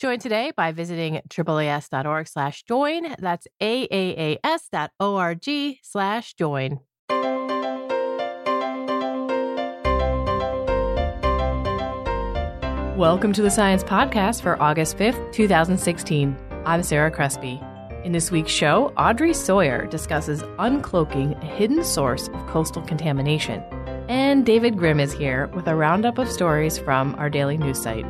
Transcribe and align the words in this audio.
Join 0.00 0.18
today 0.18 0.50
by 0.56 0.72
visiting 0.72 1.20
AAAS.org 1.28 2.26
slash 2.26 2.62
join. 2.62 3.14
That's 3.18 3.46
AAAS.org 3.60 5.46
slash 5.82 6.32
join. 6.32 6.80
Welcome 12.96 13.34
to 13.34 13.42
the 13.42 13.50
Science 13.50 13.84
Podcast 13.84 14.40
for 14.40 14.60
August 14.62 14.96
5th, 14.96 15.32
2016. 15.34 16.34
I'm 16.64 16.82
Sarah 16.82 17.10
Crespi. 17.10 17.60
In 18.02 18.12
this 18.12 18.30
week's 18.30 18.50
show, 18.50 18.94
Audrey 18.96 19.34
Sawyer 19.34 19.84
discusses 19.84 20.42
uncloaking 20.58 21.38
a 21.42 21.46
hidden 21.46 21.84
source 21.84 22.28
of 22.28 22.46
coastal 22.46 22.80
contamination. 22.80 23.62
And 24.08 24.46
David 24.46 24.78
Grimm 24.78 24.98
is 24.98 25.12
here 25.12 25.48
with 25.48 25.66
a 25.66 25.74
roundup 25.74 26.16
of 26.16 26.30
stories 26.30 26.78
from 26.78 27.14
our 27.16 27.28
daily 27.28 27.58
news 27.58 27.82
site. 27.82 28.06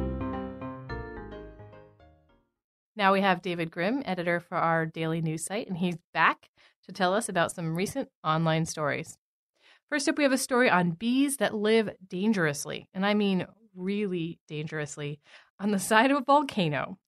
Now 3.00 3.14
we 3.14 3.22
have 3.22 3.40
David 3.40 3.70
Grimm, 3.70 4.02
editor 4.04 4.40
for 4.40 4.58
our 4.58 4.84
daily 4.84 5.22
news 5.22 5.46
site, 5.46 5.66
and 5.66 5.78
he's 5.78 5.96
back 6.12 6.50
to 6.84 6.92
tell 6.92 7.14
us 7.14 7.30
about 7.30 7.50
some 7.50 7.74
recent 7.74 8.10
online 8.22 8.66
stories. 8.66 9.16
First 9.88 10.06
up, 10.06 10.18
we 10.18 10.24
have 10.24 10.34
a 10.34 10.36
story 10.36 10.68
on 10.68 10.90
bees 10.90 11.38
that 11.38 11.54
live 11.54 11.88
dangerously, 12.06 12.90
and 12.92 13.06
I 13.06 13.14
mean 13.14 13.46
really 13.74 14.38
dangerously, 14.48 15.18
on 15.58 15.70
the 15.70 15.78
side 15.88 16.10
of 16.10 16.18
a 16.18 16.24
volcano 16.24 16.98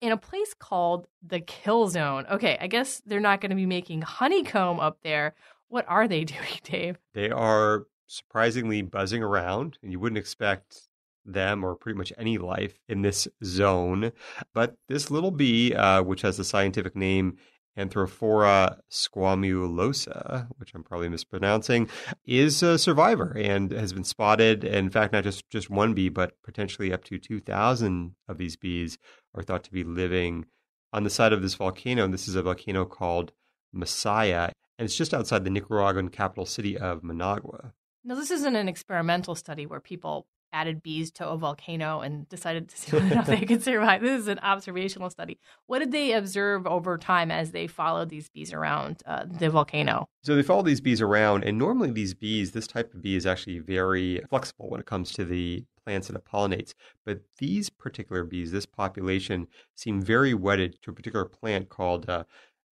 in 0.00 0.12
a 0.12 0.16
place 0.16 0.54
called 0.56 1.08
the 1.20 1.40
Kill 1.40 1.88
Zone. 1.88 2.26
Okay, 2.30 2.56
I 2.60 2.68
guess 2.68 3.02
they're 3.04 3.18
not 3.18 3.40
going 3.40 3.50
to 3.50 3.56
be 3.56 3.66
making 3.66 4.02
honeycomb 4.02 4.78
up 4.78 4.98
there. 5.02 5.34
What 5.66 5.84
are 5.88 6.06
they 6.06 6.22
doing, 6.36 6.60
Dave? 6.62 6.96
They 7.12 7.28
are 7.28 7.86
surprisingly 8.06 8.82
buzzing 8.82 9.24
around, 9.24 9.78
and 9.82 9.90
you 9.90 9.98
wouldn't 9.98 10.18
expect 10.18 10.89
them 11.24 11.64
or 11.64 11.74
pretty 11.74 11.98
much 11.98 12.12
any 12.18 12.38
life 12.38 12.78
in 12.88 13.02
this 13.02 13.28
zone. 13.44 14.12
But 14.54 14.76
this 14.88 15.10
little 15.10 15.30
bee, 15.30 15.74
uh, 15.74 16.02
which 16.02 16.22
has 16.22 16.36
the 16.36 16.44
scientific 16.44 16.96
name 16.96 17.36
Anthophora 17.78 18.78
squamulosa, 18.90 20.48
which 20.58 20.74
I'm 20.74 20.82
probably 20.82 21.08
mispronouncing, 21.08 21.88
is 22.24 22.62
a 22.62 22.78
survivor 22.78 23.36
and 23.36 23.70
has 23.70 23.92
been 23.92 24.04
spotted. 24.04 24.64
In 24.64 24.90
fact, 24.90 25.12
not 25.12 25.24
just, 25.24 25.48
just 25.50 25.70
one 25.70 25.94
bee, 25.94 26.08
but 26.08 26.34
potentially 26.42 26.92
up 26.92 27.04
to 27.04 27.18
2,000 27.18 28.14
of 28.28 28.38
these 28.38 28.56
bees 28.56 28.98
are 29.34 29.42
thought 29.42 29.64
to 29.64 29.72
be 29.72 29.84
living 29.84 30.46
on 30.92 31.04
the 31.04 31.10
side 31.10 31.32
of 31.32 31.42
this 31.42 31.54
volcano. 31.54 32.04
And 32.04 32.12
this 32.12 32.28
is 32.28 32.34
a 32.34 32.42
volcano 32.42 32.84
called 32.84 33.32
Masaya, 33.74 34.50
and 34.78 34.86
it's 34.86 34.96
just 34.96 35.14
outside 35.14 35.44
the 35.44 35.50
Nicaraguan 35.50 36.08
capital 36.08 36.46
city 36.46 36.76
of 36.76 37.04
Managua. 37.04 37.72
Now, 38.02 38.14
this 38.14 38.30
isn't 38.30 38.56
an 38.56 38.68
experimental 38.68 39.34
study 39.34 39.66
where 39.66 39.80
people 39.80 40.26
added 40.52 40.82
bees 40.82 41.10
to 41.12 41.28
a 41.28 41.36
volcano 41.36 42.00
and 42.00 42.28
decided 42.28 42.68
to 42.68 42.76
see 42.78 42.96
whether 42.96 43.22
they 43.22 43.40
could 43.46 43.62
survive. 43.62 44.00
This 44.00 44.20
is 44.20 44.28
an 44.28 44.38
observational 44.40 45.10
study. 45.10 45.38
What 45.66 45.80
did 45.80 45.92
they 45.92 46.12
observe 46.12 46.66
over 46.66 46.98
time 46.98 47.30
as 47.30 47.52
they 47.52 47.66
followed 47.66 48.08
these 48.08 48.28
bees 48.28 48.52
around 48.52 49.02
uh, 49.06 49.24
the 49.26 49.50
volcano? 49.50 50.08
So 50.22 50.34
they 50.34 50.42
follow 50.42 50.62
these 50.62 50.80
bees 50.80 51.00
around, 51.00 51.44
and 51.44 51.58
normally 51.58 51.90
these 51.90 52.14
bees, 52.14 52.52
this 52.52 52.66
type 52.66 52.92
of 52.92 53.02
bee 53.02 53.16
is 53.16 53.26
actually 53.26 53.58
very 53.58 54.22
flexible 54.28 54.68
when 54.68 54.80
it 54.80 54.86
comes 54.86 55.12
to 55.12 55.24
the 55.24 55.64
plants 55.84 56.08
that 56.08 56.16
it 56.16 56.24
pollinates. 56.24 56.74
But 57.04 57.20
these 57.38 57.70
particular 57.70 58.24
bees, 58.24 58.52
this 58.52 58.66
population, 58.66 59.46
seem 59.74 60.02
very 60.02 60.34
wedded 60.34 60.78
to 60.82 60.90
a 60.90 60.94
particular 60.94 61.24
plant 61.24 61.68
called 61.68 62.08
uh, 62.08 62.24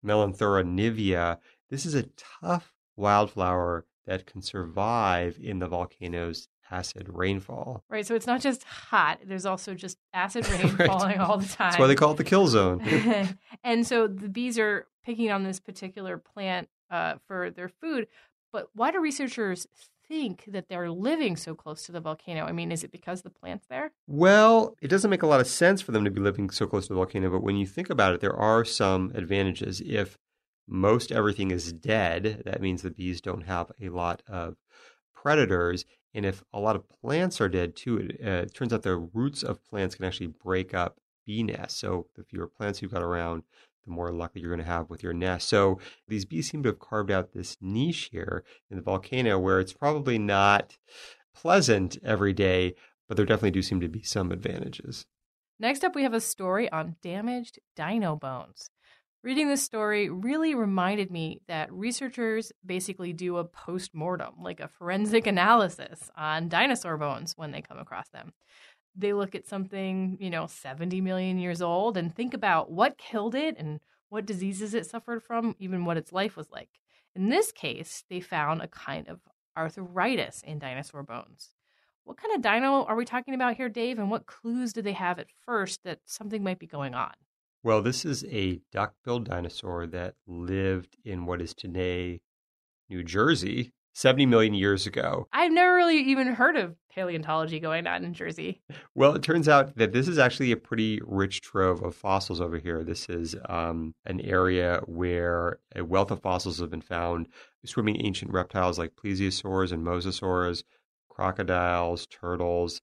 Melanthera 0.04 0.64
nivea. 0.64 1.38
This 1.70 1.86
is 1.86 1.94
a 1.94 2.08
tough 2.40 2.74
wildflower 2.96 3.86
that 4.06 4.26
can 4.26 4.42
survive 4.42 5.38
in 5.40 5.58
the 5.58 5.68
volcano's 5.68 6.48
acid 6.70 7.08
rainfall. 7.10 7.84
Right. 7.88 8.06
So 8.06 8.14
it's 8.14 8.26
not 8.26 8.40
just 8.40 8.64
hot, 8.64 9.20
there's 9.24 9.46
also 9.46 9.74
just 9.74 9.98
acid 10.12 10.48
rain 10.50 10.74
right. 10.76 10.88
falling 10.88 11.18
all 11.18 11.38
the 11.38 11.46
time. 11.46 11.70
That's 11.70 11.78
why 11.78 11.86
they 11.86 11.94
call 11.94 12.12
it 12.12 12.16
the 12.16 12.24
kill 12.24 12.46
zone. 12.46 12.80
and 13.64 13.86
so 13.86 14.06
the 14.06 14.28
bees 14.28 14.58
are 14.58 14.86
picking 15.04 15.30
on 15.30 15.44
this 15.44 15.60
particular 15.60 16.18
plant 16.18 16.68
uh, 16.90 17.14
for 17.26 17.50
their 17.50 17.68
food. 17.68 18.08
But 18.52 18.68
why 18.74 18.90
do 18.90 19.00
researchers 19.00 19.66
think 20.08 20.44
that 20.48 20.68
they're 20.68 20.90
living 20.90 21.36
so 21.36 21.54
close 21.54 21.84
to 21.84 21.92
the 21.92 22.00
volcano? 22.00 22.44
I 22.44 22.52
mean, 22.52 22.72
is 22.72 22.82
it 22.82 22.92
because 22.92 23.22
the 23.22 23.30
plant's 23.30 23.66
there? 23.68 23.92
Well, 24.06 24.74
it 24.80 24.88
doesn't 24.88 25.10
make 25.10 25.22
a 25.22 25.26
lot 25.26 25.40
of 25.40 25.46
sense 25.46 25.82
for 25.82 25.92
them 25.92 26.04
to 26.04 26.10
be 26.10 26.20
living 26.20 26.50
so 26.50 26.66
close 26.66 26.86
to 26.86 26.94
the 26.94 26.98
volcano, 26.98 27.30
but 27.30 27.42
when 27.42 27.56
you 27.56 27.66
think 27.66 27.90
about 27.90 28.14
it, 28.14 28.20
there 28.20 28.36
are 28.36 28.64
some 28.64 29.12
advantages. 29.14 29.82
If 29.82 30.18
most 30.66 31.12
everything 31.12 31.50
is 31.50 31.72
dead, 31.72 32.42
that 32.44 32.60
means 32.60 32.82
the 32.82 32.90
bees 32.90 33.20
don't 33.20 33.42
have 33.42 33.70
a 33.80 33.88
lot 33.88 34.22
of 34.28 34.56
predators. 35.14 35.84
And 36.14 36.24
if 36.24 36.42
a 36.52 36.60
lot 36.60 36.76
of 36.76 36.88
plants 36.88 37.40
are 37.40 37.48
dead 37.48 37.76
too, 37.76 37.98
it, 37.98 38.20
uh, 38.24 38.42
it 38.42 38.54
turns 38.54 38.72
out 38.72 38.82
the 38.82 38.96
roots 38.96 39.42
of 39.42 39.64
plants 39.64 39.94
can 39.94 40.04
actually 40.04 40.28
break 40.28 40.74
up 40.74 40.98
bee 41.26 41.42
nests. 41.42 41.78
So 41.78 42.06
the 42.16 42.24
fewer 42.24 42.46
plants 42.46 42.80
you've 42.80 42.92
got 42.92 43.02
around, 43.02 43.42
the 43.84 43.90
more 43.90 44.10
luck 44.10 44.32
you're 44.34 44.50
going 44.50 44.64
to 44.64 44.72
have 44.72 44.90
with 44.90 45.02
your 45.02 45.12
nest. 45.12 45.48
So 45.48 45.78
these 46.08 46.24
bees 46.24 46.50
seem 46.50 46.62
to 46.62 46.70
have 46.70 46.78
carved 46.78 47.10
out 47.10 47.32
this 47.32 47.56
niche 47.60 48.08
here 48.10 48.44
in 48.70 48.76
the 48.76 48.82
volcano 48.82 49.38
where 49.38 49.60
it's 49.60 49.72
probably 49.72 50.18
not 50.18 50.76
pleasant 51.34 51.98
every 52.02 52.32
day, 52.32 52.74
but 53.06 53.16
there 53.16 53.26
definitely 53.26 53.52
do 53.52 53.62
seem 53.62 53.80
to 53.80 53.88
be 53.88 54.02
some 54.02 54.32
advantages. 54.32 55.06
Next 55.60 55.84
up, 55.84 55.94
we 55.94 56.04
have 56.04 56.14
a 56.14 56.20
story 56.20 56.70
on 56.70 56.96
damaged 57.02 57.58
dino 57.74 58.16
bones. 58.16 58.70
Reading 59.24 59.48
this 59.48 59.64
story 59.64 60.08
really 60.08 60.54
reminded 60.54 61.10
me 61.10 61.40
that 61.48 61.72
researchers 61.72 62.52
basically 62.64 63.12
do 63.12 63.38
a 63.38 63.44
post 63.44 63.92
mortem, 63.92 64.34
like 64.40 64.60
a 64.60 64.68
forensic 64.68 65.26
analysis 65.26 66.08
on 66.16 66.48
dinosaur 66.48 66.96
bones 66.96 67.34
when 67.36 67.50
they 67.50 67.60
come 67.60 67.78
across 67.78 68.08
them. 68.10 68.32
They 68.94 69.12
look 69.12 69.34
at 69.34 69.48
something, 69.48 70.18
you 70.20 70.30
know, 70.30 70.46
70 70.46 71.00
million 71.00 71.36
years 71.38 71.60
old 71.60 71.96
and 71.96 72.14
think 72.14 72.32
about 72.32 72.70
what 72.70 72.96
killed 72.96 73.34
it 73.34 73.56
and 73.58 73.80
what 74.08 74.24
diseases 74.24 74.72
it 74.72 74.86
suffered 74.86 75.20
from, 75.24 75.56
even 75.58 75.84
what 75.84 75.96
its 75.96 76.12
life 76.12 76.36
was 76.36 76.50
like. 76.52 76.70
In 77.16 77.28
this 77.28 77.50
case, 77.50 78.04
they 78.08 78.20
found 78.20 78.62
a 78.62 78.68
kind 78.68 79.08
of 79.08 79.18
arthritis 79.56 80.42
in 80.46 80.60
dinosaur 80.60 81.02
bones. 81.02 81.54
What 82.04 82.18
kind 82.18 82.36
of 82.36 82.40
dino 82.40 82.84
are 82.84 82.94
we 82.94 83.04
talking 83.04 83.34
about 83.34 83.56
here, 83.56 83.68
Dave? 83.68 83.98
And 83.98 84.12
what 84.12 84.26
clues 84.26 84.72
did 84.72 84.84
they 84.84 84.92
have 84.92 85.18
at 85.18 85.26
first 85.44 85.82
that 85.82 85.98
something 86.04 86.44
might 86.44 86.60
be 86.60 86.68
going 86.68 86.94
on? 86.94 87.14
Well, 87.64 87.82
this 87.82 88.04
is 88.04 88.24
a 88.26 88.60
duck-billed 88.72 89.24
dinosaur 89.24 89.86
that 89.88 90.14
lived 90.26 90.96
in 91.04 91.26
what 91.26 91.42
is 91.42 91.54
today 91.54 92.20
New 92.88 93.02
Jersey 93.02 93.72
70 93.94 94.26
million 94.26 94.54
years 94.54 94.86
ago. 94.86 95.26
I've 95.32 95.50
never 95.50 95.74
really 95.74 95.98
even 95.98 96.28
heard 96.28 96.56
of 96.56 96.76
paleontology 96.94 97.58
going 97.58 97.88
on 97.88 98.04
in 98.04 98.14
Jersey. 98.14 98.62
Well, 98.94 99.14
it 99.14 99.24
turns 99.24 99.48
out 99.48 99.76
that 99.76 99.92
this 99.92 100.06
is 100.06 100.18
actually 100.18 100.52
a 100.52 100.56
pretty 100.56 101.00
rich 101.04 101.40
trove 101.40 101.82
of 101.82 101.96
fossils 101.96 102.40
over 102.40 102.58
here. 102.58 102.84
This 102.84 103.08
is 103.08 103.34
um, 103.48 103.94
an 104.06 104.20
area 104.20 104.80
where 104.86 105.58
a 105.74 105.84
wealth 105.84 106.12
of 106.12 106.22
fossils 106.22 106.60
have 106.60 106.70
been 106.70 106.80
found 106.80 107.26
swimming 107.64 108.04
ancient 108.04 108.32
reptiles 108.32 108.78
like 108.78 108.94
plesiosaurs 108.94 109.72
and 109.72 109.84
mosasaurs, 109.84 110.62
crocodiles, 111.08 112.06
turtles, 112.06 112.80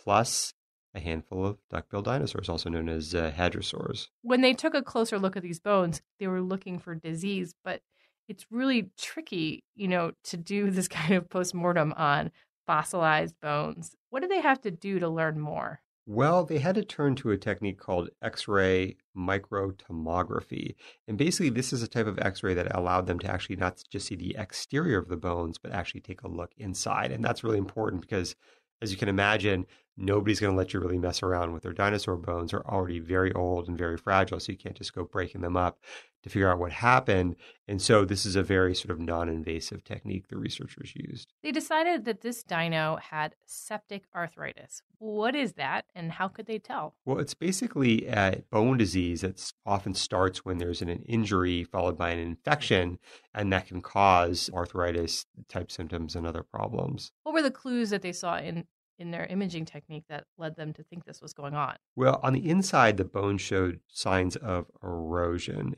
plus 0.00 0.54
a 0.94 1.00
handful 1.00 1.46
of 1.46 1.58
duckbill 1.70 2.02
dinosaurs, 2.02 2.48
also 2.48 2.68
known 2.68 2.88
as 2.88 3.14
uh, 3.14 3.32
hadrosaurs. 3.36 4.08
When 4.22 4.40
they 4.40 4.52
took 4.52 4.74
a 4.74 4.82
closer 4.82 5.18
look 5.18 5.36
at 5.36 5.42
these 5.42 5.60
bones, 5.60 6.02
they 6.18 6.26
were 6.26 6.40
looking 6.40 6.78
for 6.78 6.94
disease, 6.94 7.54
but 7.64 7.82
it's 8.28 8.46
really 8.50 8.90
tricky, 8.98 9.64
you 9.74 9.88
know, 9.88 10.12
to 10.24 10.36
do 10.36 10.70
this 10.70 10.88
kind 10.88 11.14
of 11.14 11.28
postmortem 11.28 11.92
on 11.96 12.30
fossilized 12.66 13.36
bones. 13.40 13.94
What 14.10 14.22
do 14.22 14.28
they 14.28 14.40
have 14.40 14.60
to 14.62 14.70
do 14.70 14.98
to 14.98 15.08
learn 15.08 15.40
more? 15.40 15.80
Well, 16.04 16.44
they 16.44 16.58
had 16.58 16.74
to 16.74 16.84
turn 16.84 17.14
to 17.16 17.30
a 17.30 17.36
technique 17.36 17.78
called 17.78 18.10
X 18.20 18.48
ray 18.48 18.96
microtomography. 19.16 20.74
And 21.06 21.16
basically, 21.16 21.50
this 21.50 21.72
is 21.72 21.82
a 21.82 21.88
type 21.88 22.08
of 22.08 22.18
X 22.18 22.42
ray 22.42 22.54
that 22.54 22.74
allowed 22.74 23.06
them 23.06 23.20
to 23.20 23.30
actually 23.30 23.56
not 23.56 23.82
just 23.88 24.08
see 24.08 24.16
the 24.16 24.34
exterior 24.36 24.98
of 24.98 25.08
the 25.08 25.16
bones, 25.16 25.58
but 25.58 25.70
actually 25.70 26.00
take 26.00 26.22
a 26.22 26.28
look 26.28 26.50
inside. 26.56 27.12
And 27.12 27.24
that's 27.24 27.44
really 27.44 27.58
important 27.58 28.00
because, 28.00 28.34
as 28.80 28.90
you 28.90 28.96
can 28.96 29.08
imagine, 29.08 29.64
nobody's 29.96 30.40
going 30.40 30.52
to 30.52 30.56
let 30.56 30.72
you 30.72 30.80
really 30.80 30.98
mess 30.98 31.22
around 31.22 31.52
with 31.52 31.62
their 31.62 31.72
dinosaur 31.72 32.16
bones. 32.16 32.52
are 32.52 32.66
already 32.66 32.98
very 32.98 33.32
old 33.32 33.68
and 33.68 33.76
very 33.76 33.96
fragile, 33.96 34.40
so 34.40 34.52
you 34.52 34.58
can't 34.58 34.76
just 34.76 34.94
go 34.94 35.04
breaking 35.04 35.40
them 35.40 35.56
up 35.56 35.78
to 36.22 36.30
figure 36.30 36.50
out 36.50 36.58
what 36.58 36.72
happened. 36.72 37.36
And 37.66 37.80
so 37.80 38.04
this 38.04 38.24
is 38.24 38.36
a 38.36 38.42
very 38.42 38.74
sort 38.74 38.90
of 38.90 39.00
non-invasive 39.00 39.84
technique 39.84 40.28
the 40.28 40.36
researchers 40.36 40.92
used. 40.94 41.32
They 41.42 41.52
decided 41.52 42.04
that 42.04 42.20
this 42.20 42.42
dino 42.42 42.96
had 42.96 43.34
septic 43.46 44.04
arthritis. 44.14 44.82
What 44.98 45.34
is 45.34 45.54
that 45.54 45.86
and 45.94 46.12
how 46.12 46.28
could 46.28 46.46
they 46.46 46.58
tell? 46.58 46.94
Well, 47.04 47.18
it's 47.18 47.34
basically 47.34 48.06
a 48.06 48.42
bone 48.50 48.76
disease 48.76 49.22
that 49.22 49.52
often 49.66 49.94
starts 49.94 50.44
when 50.44 50.58
there's 50.58 50.82
an 50.82 50.88
injury 50.88 51.64
followed 51.64 51.98
by 51.98 52.10
an 52.10 52.20
infection 52.20 52.98
and 53.34 53.52
that 53.52 53.66
can 53.66 53.82
cause 53.82 54.48
arthritis 54.54 55.26
type 55.48 55.72
symptoms 55.72 56.14
and 56.14 56.26
other 56.26 56.42
problems. 56.42 57.10
What 57.24 57.34
were 57.34 57.42
the 57.42 57.50
clues 57.50 57.90
that 57.90 58.02
they 58.02 58.12
saw 58.12 58.38
in 58.38 58.64
in 59.02 59.10
their 59.10 59.26
imaging 59.26 59.66
technique 59.66 60.04
that 60.08 60.24
led 60.38 60.56
them 60.56 60.72
to 60.72 60.82
think 60.84 61.04
this 61.04 61.20
was 61.20 61.34
going 61.34 61.54
on? 61.54 61.76
Well, 61.94 62.20
on 62.22 62.32
the 62.32 62.48
inside, 62.48 62.96
the 62.96 63.04
bone 63.04 63.36
showed 63.36 63.80
signs 63.88 64.36
of 64.36 64.66
erosion 64.82 65.76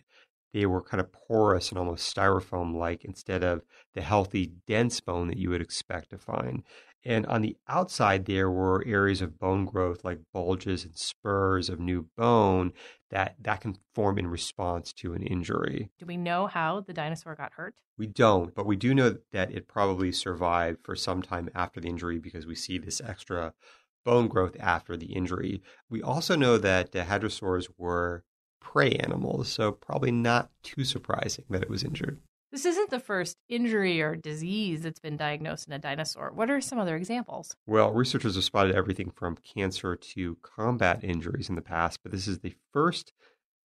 they 0.55 0.65
were 0.67 0.81
kind 0.81 1.01
of 1.01 1.13
porous 1.13 1.71
and 1.71 1.79
almost 1.79 2.15
styrofoam 2.15 2.77
like 2.77 3.05
instead 3.05 3.43
of 3.43 3.63
the 3.95 4.01
healthy, 4.01 4.53
dense 4.69 5.01
bone 5.01 5.27
that 5.27 5.37
you 5.37 5.51
would 5.51 5.61
expect 5.61 6.11
to 6.11 6.17
find. 6.17 6.63
And 7.05 7.27
on 7.27 7.43
the 7.43 7.57
outside, 7.69 8.25
there 8.25 8.51
were 8.51 8.83
areas 8.87 9.21
of 9.21 9.39
bone 9.39 9.67
growth 9.67 10.05
like 10.05 10.21
bulges 10.33 10.85
and 10.85 10.97
spurs 10.97 11.69
of 11.69 11.79
new 11.79 12.09
bone 12.17 12.73
that, 13.11 13.37
that 13.41 13.61
can 13.61 13.77
form 13.95 14.19
in 14.19 14.27
response 14.27 14.93
to 14.95 15.13
an 15.13 15.23
injury. 15.23 15.91
Do 15.99 16.07
we 16.07 16.17
know 16.17 16.47
how 16.47 16.81
the 16.81 16.95
dinosaur 16.95 17.35
got 17.35 17.53
hurt? 17.53 17.75
We 17.99 18.07
don't, 18.07 18.55
but 18.55 18.67
we 18.67 18.77
do 18.77 18.95
know 18.95 19.19
that 19.33 19.53
it 19.53 19.69
probably 19.69 20.13
survived 20.13 20.79
for 20.83 20.97
some 20.97 21.23
time 21.23 21.51
after 21.55 21.81
the 21.81 21.89
injury 21.89 22.19
because 22.19 22.47
we 22.47 22.55
see 22.55 22.79
this 22.79 23.01
extra 23.01 23.53
bone 24.05 24.29
growth 24.29 24.57
after 24.59 24.97
the 24.97 25.13
injury. 25.13 25.63
We 25.91 26.03
also 26.03 26.37
know 26.37 26.59
that 26.59 26.93
the 26.93 27.03
hadrosaurs 27.03 27.69
were 27.77 28.25
prey 28.61 28.93
animals, 28.93 29.49
so 29.49 29.73
probably 29.73 30.11
not 30.11 30.51
too 30.63 30.85
surprising 30.85 31.45
that 31.51 31.63
it 31.63 31.71
was 31.71 31.85
injured. 31.85 32.21
This 32.55 32.67
isn't 32.67 32.91
the 32.91 33.01
first 33.01 33.37
injury 33.49 34.01
or 34.01 34.15
disease 34.15 34.83
that's 34.83 35.01
been 35.01 35.17
diagnosed 35.17 35.67
in 35.67 35.73
a 35.73 35.79
dinosaur. 35.81 36.31
What 36.33 36.51
are 36.51 36.61
some 36.61 36.79
other 36.79 36.95
examples? 36.95 37.57
Well, 37.67 37.93
researchers 37.93 38.37
have 38.37 38.45
spotted 38.45 38.77
everything 38.77 39.11
from 39.11 39.35
cancer 39.39 39.97
to 39.97 40.37
combat 40.41 41.03
injuries 41.03 41.49
in 41.49 41.57
the 41.57 41.63
past, 41.63 42.05
but 42.05 42.13
this 42.13 42.29
is 42.29 42.39
the 42.39 42.55
first 42.73 43.13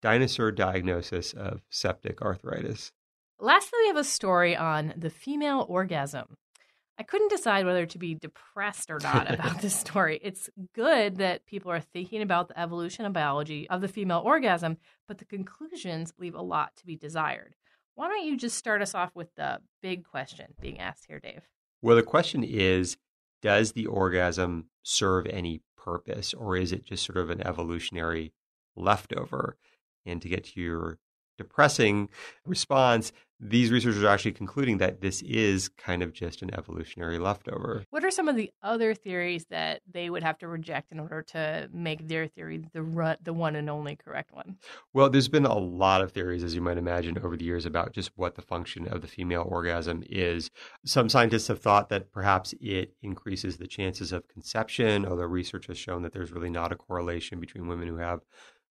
dinosaur 0.01 0.53
diagnosis 0.53 1.33
of 1.33 1.63
septic 1.69 2.21
arthritis. 2.21 2.93
Lastly, 3.41 3.77
we 3.81 3.87
have 3.87 3.97
a 3.97 4.05
story 4.05 4.55
on 4.55 4.93
the 4.95 5.09
female 5.09 5.65
orgasm. 5.67 6.37
I 6.97 7.03
couldn't 7.03 7.29
decide 7.29 7.65
whether 7.65 7.85
to 7.85 7.97
be 7.97 8.15
depressed 8.15 8.89
or 8.89 8.99
not 9.03 9.29
about 9.29 9.59
this 9.61 9.75
story. 9.75 10.17
It's 10.23 10.49
good 10.73 11.17
that 11.17 11.45
people 11.45 11.73
are 11.73 11.81
thinking 11.81 12.21
about 12.21 12.47
the 12.47 12.57
evolution 12.57 13.03
and 13.03 13.13
biology 13.13 13.69
of 13.69 13.81
the 13.81 13.89
female 13.89 14.21
orgasm, 14.23 14.77
but 15.09 15.17
the 15.17 15.25
conclusions 15.25 16.13
leave 16.17 16.35
a 16.35 16.41
lot 16.41 16.77
to 16.77 16.85
be 16.85 16.95
desired. 16.95 17.56
Why 17.97 18.09
don't 18.09 18.27
you 18.27 18.37
just 18.37 18.59
start 18.59 18.83
us 18.83 18.93
off 18.93 19.15
with 19.15 19.33
the 19.37 19.57
big 19.81 20.05
question 20.05 20.53
being 20.61 20.79
asked 20.79 21.05
here, 21.07 21.19
Dave? 21.19 21.41
Well, 21.81 21.95
the 21.95 22.03
question 22.03 22.43
is 22.43 22.95
Does 23.41 23.71
the 23.71 23.87
orgasm 23.87 24.69
serve 24.83 25.25
any 25.25 25.61
purpose, 25.75 26.31
or 26.31 26.55
is 26.55 26.71
it 26.71 26.85
just 26.85 27.03
sort 27.03 27.17
of 27.17 27.31
an 27.31 27.41
evolutionary 27.41 28.33
leftover? 28.75 29.57
And 30.05 30.21
to 30.21 30.29
get 30.29 30.43
to 30.43 30.61
your 30.61 30.99
depressing 31.39 32.09
response, 32.45 33.13
these 33.39 33.71
researchers 33.71 34.03
are 34.03 34.07
actually 34.07 34.31
concluding 34.31 34.79
that 34.79 35.01
this 35.01 35.21
is 35.21 35.69
kind 35.69 36.01
of 36.01 36.11
just 36.11 36.41
an 36.41 36.53
evolutionary 36.55 37.19
leftover. 37.19 37.83
What 37.91 38.03
are 38.03 38.09
some 38.09 38.27
of 38.27 38.35
the 38.35 38.51
other 38.63 38.95
theories 38.95 39.45
that 39.49 39.81
they 39.91 40.09
would 40.09 40.23
have 40.23 40.39
to 40.39 40.47
reject 40.47 40.91
in 40.91 40.99
order 40.99 41.21
to 41.21 41.69
make 41.71 42.07
their 42.07 42.27
theory 42.27 42.63
the 42.73 42.81
run, 42.81 43.17
the 43.21 43.33
one 43.33 43.55
and 43.55 43.69
only 43.69 43.95
correct 43.95 44.33
one? 44.33 44.57
Well, 44.93 45.09
there's 45.09 45.27
been 45.27 45.45
a 45.45 45.57
lot 45.57 46.01
of 46.01 46.11
theories, 46.11 46.43
as 46.43 46.55
you 46.55 46.61
might 46.61 46.77
imagine, 46.77 47.17
over 47.19 47.37
the 47.37 47.45
years 47.45 47.65
about 47.65 47.93
just 47.93 48.11
what 48.15 48.35
the 48.35 48.41
function 48.41 48.87
of 48.87 49.01
the 49.01 49.07
female 49.07 49.45
orgasm 49.47 50.03
is. 50.09 50.49
Some 50.85 51.07
scientists 51.07 51.47
have 51.47 51.61
thought 51.61 51.89
that 51.89 52.11
perhaps 52.11 52.55
it 52.59 52.95
increases 53.03 53.57
the 53.57 53.67
chances 53.67 54.11
of 54.11 54.27
conception, 54.27 55.05
although 55.05 55.23
research 55.23 55.67
has 55.67 55.77
shown 55.77 56.01
that 56.01 56.11
there's 56.11 56.31
really 56.31 56.49
not 56.49 56.71
a 56.71 56.75
correlation 56.75 57.39
between 57.39 57.67
women 57.67 57.87
who 57.87 57.97
have 57.97 58.21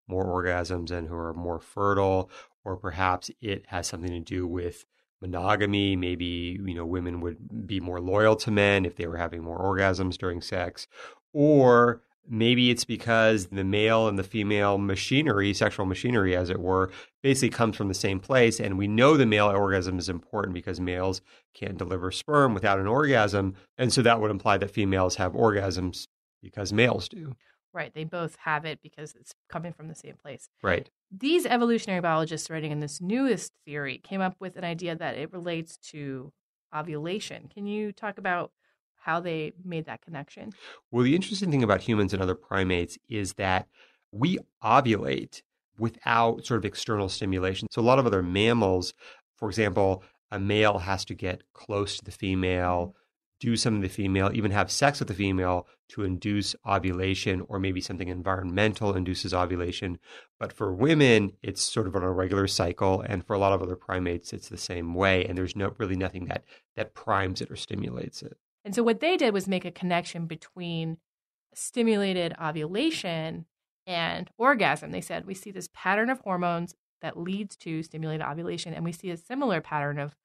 more 0.08 0.26
orgasms 0.26 0.92
and 0.92 1.08
who 1.08 1.16
are 1.16 1.34
more 1.34 1.60
fertile, 1.60 2.30
or 2.66 2.76
perhaps 2.76 3.32
it 3.42 3.66
has 3.68 3.88
something 3.88 4.12
to 4.12 4.20
do 4.20 4.46
with 4.46 4.86
monogamy. 5.22 5.96
Maybe, 5.96 6.60
you 6.66 6.74
know, 6.74 6.86
women 6.86 7.22
would 7.22 7.68
be 7.68 7.80
more 7.80 8.02
loyal 8.02 8.36
to 8.38 8.52
men 8.52 8.86
if 8.86 8.96
they 8.96 9.08
were 9.08 9.18
having 9.18 9.44
more 9.44 9.60
orgasms 9.60 10.18
during 10.18 10.42
sex. 10.42 10.88
Or 11.32 12.02
maybe 12.28 12.72
it's 12.72 12.86
because 12.86 13.48
the 13.48 13.64
male 13.64 14.08
and 14.08 14.18
the 14.18 14.24
female 14.24 14.78
machinery, 14.78 15.54
sexual 15.54 15.86
machinery, 15.86 16.36
as 16.36 16.50
it 16.50 16.60
were, 16.60 16.92
basically 17.22 17.50
comes 17.50 17.78
from 17.78 17.88
the 17.88 17.94
same 17.94 18.20
place. 18.20 18.60
And 18.60 18.78
we 18.78 18.88
know 18.88 19.16
the 19.16 19.26
male 19.26 19.48
orgasm 19.48 20.00
is 20.00 20.10
important 20.10 20.54
because 20.54 20.80
males 20.80 21.22
can't 21.54 21.78
deliver 21.78 22.12
sperm 22.12 22.54
without 22.54 22.80
an 22.80 22.88
orgasm. 22.88 23.56
And 23.78 23.94
so 23.94 24.02
that 24.02 24.20
would 24.20 24.32
imply 24.32 24.58
that 24.58 24.72
females 24.72 25.16
have 25.16 25.34
orgasms 25.34 26.08
because 26.42 26.74
males 26.74 27.08
do. 27.08 27.36
Right. 27.76 27.94
They 27.94 28.06
both 28.06 28.38
have 28.46 28.64
it 28.64 28.80
because 28.82 29.16
it's 29.20 29.36
coming 29.50 29.74
from 29.74 29.90
the 29.90 29.96
same 29.96 30.16
place. 30.16 30.48
Right. 30.64 30.90
These 31.12 31.46
evolutionary 31.46 32.00
biologists 32.00 32.50
writing 32.50 32.72
in 32.72 32.80
this 32.80 33.02
newest 33.02 33.52
theory 33.66 33.98
came 33.98 34.22
up 34.22 34.38
with 34.40 34.56
an 34.56 34.64
idea 34.64 34.96
that 34.96 35.18
it 35.18 35.34
relates 35.34 35.76
to 35.90 36.32
ovulation. 36.74 37.50
Can 37.54 37.68
you 37.68 37.92
talk 37.92 38.18
about 38.18 38.54
how 38.96 39.20
they 39.20 39.52
made 39.66 39.88
that 39.88 40.02
connection? 40.02 40.54
Well, 40.90 41.04
the 41.04 41.16
interesting 41.16 41.52
thing 41.52 41.64
about 41.64 41.82
humans 41.82 42.14
and 42.14 42.22
other 42.22 42.34
primates 42.34 42.98
is 43.10 43.34
that 43.34 43.68
we 44.14 44.40
ovulate 44.64 45.42
without 45.78 46.46
sort 46.46 46.60
of 46.60 46.64
external 46.64 47.10
stimulation. 47.10 47.68
So, 47.72 47.82
a 47.82 47.84
lot 47.84 48.00
of 48.00 48.06
other 48.06 48.24
mammals, 48.24 48.94
for 49.36 49.50
example, 49.50 50.02
a 50.32 50.40
male 50.40 50.78
has 50.78 51.04
to 51.06 51.14
get 51.14 51.42
close 51.54 51.98
to 51.98 52.06
the 52.06 52.12
female 52.12 52.88
mm-hmm 52.88 53.00
do 53.40 53.56
something 53.56 53.82
to 53.82 53.88
the 53.88 53.94
female, 53.94 54.32
even 54.34 54.52
have 54.52 54.72
sex 54.72 55.00
with 55.00 55.08
the 55.08 55.14
female 55.14 55.68
to 55.90 56.04
induce 56.04 56.56
ovulation, 56.66 57.42
or 57.48 57.60
maybe 57.60 57.82
something 57.82 58.08
environmental 58.08 58.96
induces 58.96 59.34
ovulation. 59.34 60.00
But 60.40 60.54
for 60.54 60.74
women, 60.74 61.34
it's 61.42 61.62
sort 61.62 61.88
of 61.88 61.96
on 61.96 62.04
a 62.04 62.12
regular 62.12 62.48
cycle, 62.48 63.02
and 63.02 63.26
for 63.26 63.34
a 63.34 63.40
lot 63.40 63.54
of 63.54 63.62
other 63.62 63.76
primates, 63.76 64.34
it's 64.34 64.50
the 64.50 64.58
same 64.58 64.94
way. 64.94 65.26
And 65.26 65.38
there's 65.38 65.56
no 65.56 65.74
really 65.78 65.96
nothing 65.96 66.26
that 66.26 66.44
that 66.76 66.94
primes 66.94 67.42
it 67.42 67.52
or 67.52 67.56
stimulates 67.56 68.22
it. 68.22 68.38
And 68.64 68.74
so 68.74 68.84
what 68.84 69.00
they 69.00 69.18
did 69.18 69.34
was 69.34 69.48
make 69.48 69.66
a 69.66 69.72
connection 69.72 70.26
between 70.26 70.98
stimulated 71.54 72.34
ovulation 72.42 73.46
and 73.86 74.30
orgasm. 74.38 74.92
They 74.92 75.02
said 75.02 75.26
we 75.26 75.36
see 75.36 75.52
this 75.52 75.70
pattern 75.74 76.10
of 76.10 76.20
hormones 76.22 76.74
that 77.02 77.18
leads 77.18 77.56
to 77.58 77.84
stimulated 77.84 78.26
ovulation, 78.26 78.74
and 78.74 78.84
we 78.84 78.92
see 78.92 79.12
a 79.12 79.18
similar 79.18 79.62
pattern 79.62 80.00
of 80.00 80.16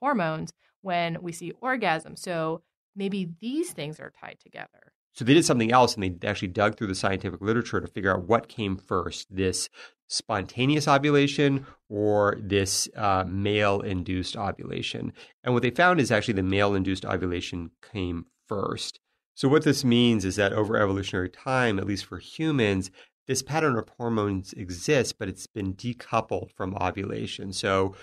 hormones 0.00 0.52
when 0.84 1.18
we 1.22 1.32
see 1.32 1.52
orgasm. 1.60 2.16
So 2.16 2.62
maybe 2.94 3.30
these 3.40 3.72
things 3.72 3.98
are 3.98 4.12
tied 4.20 4.38
together. 4.40 4.92
So 5.12 5.24
they 5.24 5.34
did 5.34 5.44
something 5.44 5.72
else 5.72 5.94
and 5.94 6.02
they 6.02 6.28
actually 6.28 6.48
dug 6.48 6.76
through 6.76 6.88
the 6.88 6.94
scientific 6.94 7.40
literature 7.40 7.80
to 7.80 7.86
figure 7.86 8.12
out 8.12 8.28
what 8.28 8.48
came 8.48 8.76
first 8.76 9.34
this 9.34 9.68
spontaneous 10.08 10.86
ovulation 10.86 11.66
or 11.88 12.36
this 12.40 12.88
uh, 12.96 13.24
male 13.26 13.80
induced 13.80 14.36
ovulation. 14.36 15.12
And 15.42 15.54
what 15.54 15.62
they 15.62 15.70
found 15.70 16.00
is 16.00 16.10
actually 16.10 16.34
the 16.34 16.42
male 16.42 16.74
induced 16.74 17.04
ovulation 17.04 17.70
came 17.92 18.26
first. 18.48 19.00
So, 19.34 19.48
what 19.48 19.64
this 19.64 19.84
means 19.84 20.24
is 20.24 20.36
that 20.36 20.52
over 20.52 20.76
evolutionary 20.76 21.28
time, 21.28 21.78
at 21.78 21.86
least 21.86 22.04
for 22.04 22.18
humans, 22.18 22.90
this 23.26 23.42
pattern 23.42 23.76
of 23.76 23.88
hormones 23.96 24.52
exists, 24.52 25.12
but 25.12 25.28
it's 25.28 25.46
been 25.46 25.74
decoupled 25.74 26.52
from 26.52 26.76
ovulation. 26.76 27.52
So, 27.52 27.96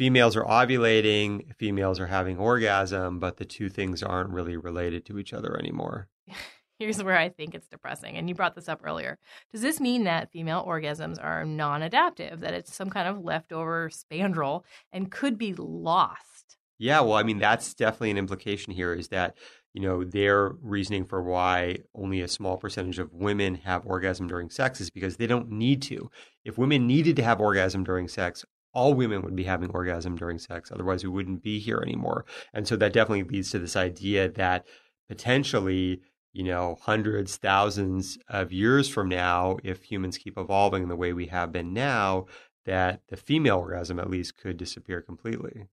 females 0.00 0.34
are 0.34 0.44
ovulating, 0.44 1.54
females 1.58 2.00
are 2.00 2.06
having 2.06 2.38
orgasm, 2.38 3.18
but 3.18 3.36
the 3.36 3.44
two 3.44 3.68
things 3.68 4.02
aren't 4.02 4.30
really 4.30 4.56
related 4.56 5.04
to 5.04 5.18
each 5.18 5.34
other 5.34 5.58
anymore. 5.58 6.08
Here's 6.78 7.04
where 7.04 7.18
I 7.18 7.28
think 7.28 7.54
it's 7.54 7.68
depressing. 7.68 8.16
And 8.16 8.26
you 8.26 8.34
brought 8.34 8.54
this 8.54 8.70
up 8.70 8.80
earlier. 8.82 9.18
Does 9.52 9.60
this 9.60 9.78
mean 9.78 10.04
that 10.04 10.32
female 10.32 10.64
orgasms 10.66 11.22
are 11.22 11.44
non 11.44 11.82
adaptive, 11.82 12.40
that 12.40 12.54
it's 12.54 12.74
some 12.74 12.88
kind 12.88 13.08
of 13.08 13.22
leftover 13.22 13.90
spandrel 13.90 14.62
and 14.90 15.10
could 15.10 15.36
be 15.36 15.52
lost? 15.52 16.56
Yeah, 16.78 17.00
well, 17.00 17.18
I 17.18 17.22
mean, 17.22 17.38
that's 17.38 17.74
definitely 17.74 18.12
an 18.12 18.16
implication 18.16 18.72
here 18.72 18.94
is 18.94 19.08
that, 19.08 19.36
you 19.74 19.82
know, 19.82 20.02
their 20.02 20.52
reasoning 20.62 21.04
for 21.04 21.22
why 21.22 21.80
only 21.94 22.22
a 22.22 22.28
small 22.28 22.56
percentage 22.56 22.98
of 22.98 23.12
women 23.12 23.56
have 23.56 23.84
orgasm 23.84 24.28
during 24.28 24.48
sex 24.48 24.80
is 24.80 24.88
because 24.88 25.18
they 25.18 25.26
don't 25.26 25.50
need 25.50 25.82
to. 25.82 26.10
If 26.42 26.56
women 26.56 26.86
needed 26.86 27.16
to 27.16 27.22
have 27.22 27.38
orgasm 27.38 27.84
during 27.84 28.08
sex, 28.08 28.46
all 28.72 28.94
women 28.94 29.22
would 29.22 29.36
be 29.36 29.44
having 29.44 29.70
orgasm 29.70 30.16
during 30.16 30.38
sex. 30.38 30.70
Otherwise, 30.72 31.02
we 31.02 31.10
wouldn't 31.10 31.42
be 31.42 31.58
here 31.58 31.80
anymore. 31.82 32.24
And 32.52 32.66
so 32.66 32.76
that 32.76 32.92
definitely 32.92 33.24
leads 33.24 33.50
to 33.50 33.58
this 33.58 33.76
idea 33.76 34.28
that 34.30 34.66
potentially, 35.08 36.00
you 36.32 36.44
know, 36.44 36.76
hundreds, 36.82 37.36
thousands 37.36 38.18
of 38.28 38.52
years 38.52 38.88
from 38.88 39.08
now, 39.08 39.56
if 39.64 39.82
humans 39.82 40.18
keep 40.18 40.38
evolving 40.38 40.88
the 40.88 40.96
way 40.96 41.12
we 41.12 41.26
have 41.26 41.50
been 41.50 41.72
now, 41.72 42.26
that 42.66 43.00
the 43.08 43.16
female 43.16 43.58
orgasm 43.58 43.98
at 43.98 44.10
least 44.10 44.36
could 44.36 44.56
disappear 44.56 45.00
completely. 45.00 45.66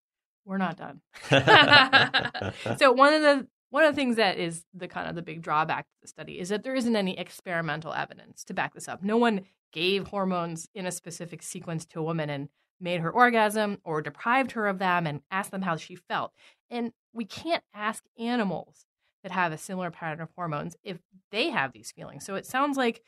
We're 0.46 0.58
not 0.58 0.78
done. 0.78 1.02
so 2.78 2.94
one 2.94 3.14
of 3.14 3.22
the 3.22 3.48
one 3.70 3.84
of 3.84 3.94
the 3.94 4.00
things 4.00 4.16
that 4.16 4.38
is 4.38 4.64
the 4.74 4.88
kind 4.88 5.10
of 5.10 5.16
the 5.16 5.22
big 5.22 5.42
drawback 5.42 5.86
to 5.86 5.96
the 6.02 6.08
study 6.08 6.40
is 6.40 6.50
that 6.50 6.64
there 6.64 6.74
isn't 6.74 6.96
any 6.96 7.20
experimental 7.20 7.94
evidence 7.94 8.46
to 8.46 8.54
back 8.54 8.74
this 8.74 8.88
up. 8.88 9.04
No 9.04 9.18
one 9.18 9.42
gave 9.74 10.08
hormones 10.08 10.70
in 10.74 10.86
a 10.86 10.92
specific 10.92 11.44
sequence 11.44 11.86
to 11.88 12.00
a 12.00 12.04
woman 12.04 12.30
and 12.30 12.48
made 12.80 13.02
her 13.02 13.12
orgasm 13.12 13.80
or 13.84 14.02
deprived 14.02 14.52
her 14.52 14.68
of 14.68 14.80
them 14.80 15.08
and 15.08 15.22
asked 15.32 15.52
them 15.52 15.62
how 15.62 15.76
she 15.76 15.96
felt. 15.96 16.34
And 16.70 16.92
we 17.14 17.26
can't 17.26 17.64
ask 17.74 18.04
animals 18.20 18.86
that 19.24 19.32
have 19.32 19.52
a 19.52 19.58
similar 19.58 19.92
pattern 19.92 20.22
of 20.22 20.30
hormones 20.36 20.76
if 20.84 21.00
they 21.32 21.50
have 21.50 21.74
these 21.74 21.92
feelings. 21.92 22.26
So 22.26 22.36
it 22.36 22.46
sounds 22.46 22.78
like 22.78 23.04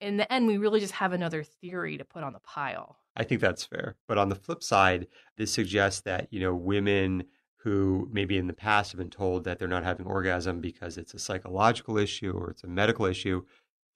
in 0.00 0.16
the 0.16 0.30
end, 0.32 0.46
we 0.46 0.56
really 0.56 0.80
just 0.80 0.94
have 0.94 1.12
another 1.12 1.42
theory 1.42 1.98
to 1.98 2.04
put 2.04 2.24
on 2.24 2.32
the 2.32 2.40
pile. 2.40 2.96
I 3.16 3.24
think 3.24 3.40
that's 3.40 3.64
fair. 3.64 3.96
But 4.08 4.18
on 4.18 4.28
the 4.28 4.34
flip 4.34 4.62
side, 4.62 5.06
this 5.36 5.52
suggests 5.52 6.00
that, 6.02 6.28
you 6.30 6.40
know, 6.40 6.54
women 6.54 7.24
who 7.56 8.08
maybe 8.10 8.38
in 8.38 8.46
the 8.46 8.54
past 8.54 8.92
have 8.92 8.98
been 8.98 9.10
told 9.10 9.44
that 9.44 9.58
they're 9.58 9.68
not 9.68 9.84
having 9.84 10.06
orgasm 10.06 10.60
because 10.60 10.96
it's 10.96 11.12
a 11.12 11.18
psychological 11.18 11.98
issue 11.98 12.32
or 12.32 12.50
it's 12.50 12.64
a 12.64 12.68
medical 12.68 13.04
issue, 13.04 13.42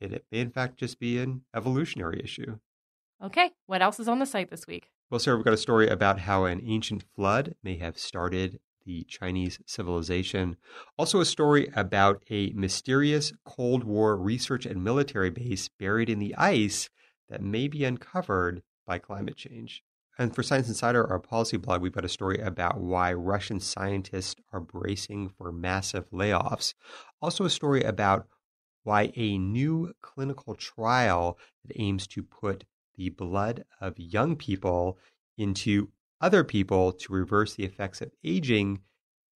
it 0.01 0.25
may 0.31 0.41
in 0.41 0.51
fact 0.51 0.77
just 0.77 0.99
be 0.99 1.19
an 1.19 1.41
evolutionary 1.57 2.21
issue. 2.23 2.59
Okay, 3.23 3.51
what 3.67 3.83
else 3.83 4.01
is 4.01 4.09
on 4.09 4.19
the 4.19 4.27
site 4.27 4.51
this 4.51 4.67
week? 4.67 4.91
Well, 5.11 5.19
Sarah, 5.19 5.37
we've 5.37 5.45
got 5.45 5.55
a 5.55 5.59
story 5.59 5.89
about 5.89 6.21
how 6.21 6.45
an 6.45 6.61
ancient 6.65 7.05
flood 7.15 7.55
may 7.63 7.77
have 7.79 7.99
started 7.99 8.59
the 8.85 9.05
Chinese 9.05 9.59
civilization. 9.67 10.57
Also, 10.99 11.21
a 11.21 11.25
story 11.25 11.71
about 11.75 12.23
a 12.31 12.51
mysterious 12.51 13.33
Cold 13.45 13.85
War 13.85 14.17
research 14.17 14.67
and 14.67 14.85
military 14.85 15.31
base 15.31 15.69
buried 15.69 16.11
in 16.11 16.19
the 16.19 16.35
ice 16.37 16.91
that 17.29 17.43
may 17.43 17.69
be 17.69 17.85
uncovered 17.85 18.63
by 18.87 18.99
climate 18.99 19.37
change. 19.37 19.83
And 20.19 20.35
for 20.35 20.43
Science 20.43 20.69
Insider, 20.69 21.09
our 21.11 21.19
policy 21.19 21.57
blog, 21.57 21.81
we've 21.81 21.93
got 21.93 22.05
a 22.05 22.09
story 22.09 22.39
about 22.39 22.81
why 22.81 23.13
Russian 23.13 23.59
scientists 23.59 24.41
are 24.53 24.61
bracing 24.61 25.29
for 25.29 25.51
massive 25.51 26.09
layoffs. 26.11 26.75
Also, 27.21 27.45
a 27.45 27.51
story 27.51 27.83
about 27.83 28.27
why 28.85 29.13
a 29.17 29.39
new 29.39 29.95
clinical 30.03 30.55
trial 30.55 31.39
that 31.65 31.81
aims 31.81 32.07
to 32.09 32.23
put 32.23 32.65
the 32.97 33.11
blood 33.11 33.65
of 33.81 33.99
young 33.99 34.37
people 34.37 34.99
into 35.37 35.89
other 36.21 36.45
people 36.45 36.93
to 36.93 37.13
reverse 37.13 37.55
the 37.55 37.65
effects 37.65 38.01
of 38.01 38.11
aging 38.23 38.81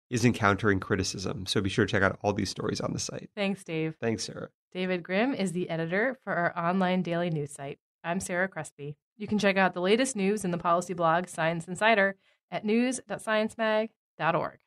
is 0.09 0.25
encountering 0.25 0.79
criticism. 0.79 1.47
So 1.47 1.61
be 1.61 1.69
sure 1.69 1.85
to 1.85 1.91
check 1.91 2.03
out 2.03 2.19
all 2.23 2.33
these 2.33 2.51
stories 2.51 2.81
on 2.81 2.93
the 2.93 2.99
site. 2.99 3.31
Thanks, 3.35 3.65
Dave. 3.65 3.97
Thanks, 4.01 4.25
Sarah. 4.25 4.51
David 4.73 5.03
Grimm 5.03 5.35
is 5.35 5.53
the 5.53 5.69
editor 5.69 6.19
for 6.23 6.33
our 6.33 6.57
online 6.57 7.03
daily 7.03 7.31
news 7.31 7.53
site. 7.53 7.79
I'm 8.05 8.21
Sarah 8.21 8.49
Crespi. 8.49 8.97
You 9.17 9.27
can 9.27 9.39
check 9.39 9.57
out 9.57 9.75
the 9.75 9.81
latest 9.81 10.15
news 10.15 10.45
in 10.45 10.51
the 10.51 10.59
policy 10.59 10.95
blog 10.95 11.29
Science 11.29 11.67
Insider 11.67 12.17
at 12.51 12.65
news.sciencemag.org. 12.65 14.59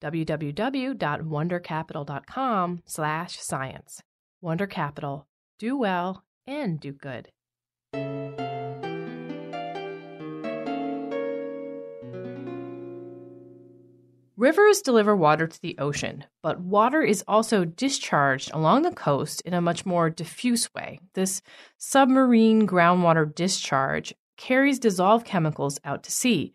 www.wondercapital.com 0.00 2.82
slash 2.86 3.40
science. 3.40 4.00
Wonder 4.40 4.68
Capital. 4.68 5.26
Do 5.58 5.76
well 5.76 6.22
and 6.46 6.78
do 6.78 6.92
good. 6.92 7.32
Rivers 14.38 14.82
deliver 14.82 15.16
water 15.16 15.48
to 15.48 15.60
the 15.62 15.76
ocean, 15.78 16.24
but 16.44 16.60
water 16.60 17.02
is 17.02 17.24
also 17.26 17.64
discharged 17.64 18.52
along 18.54 18.82
the 18.82 18.92
coast 18.92 19.40
in 19.40 19.52
a 19.52 19.60
much 19.60 19.84
more 19.84 20.10
diffuse 20.10 20.72
way. 20.72 21.00
This 21.14 21.42
submarine 21.76 22.64
groundwater 22.64 23.34
discharge 23.34 24.14
carries 24.36 24.78
dissolved 24.78 25.26
chemicals 25.26 25.80
out 25.84 26.04
to 26.04 26.12
sea, 26.12 26.52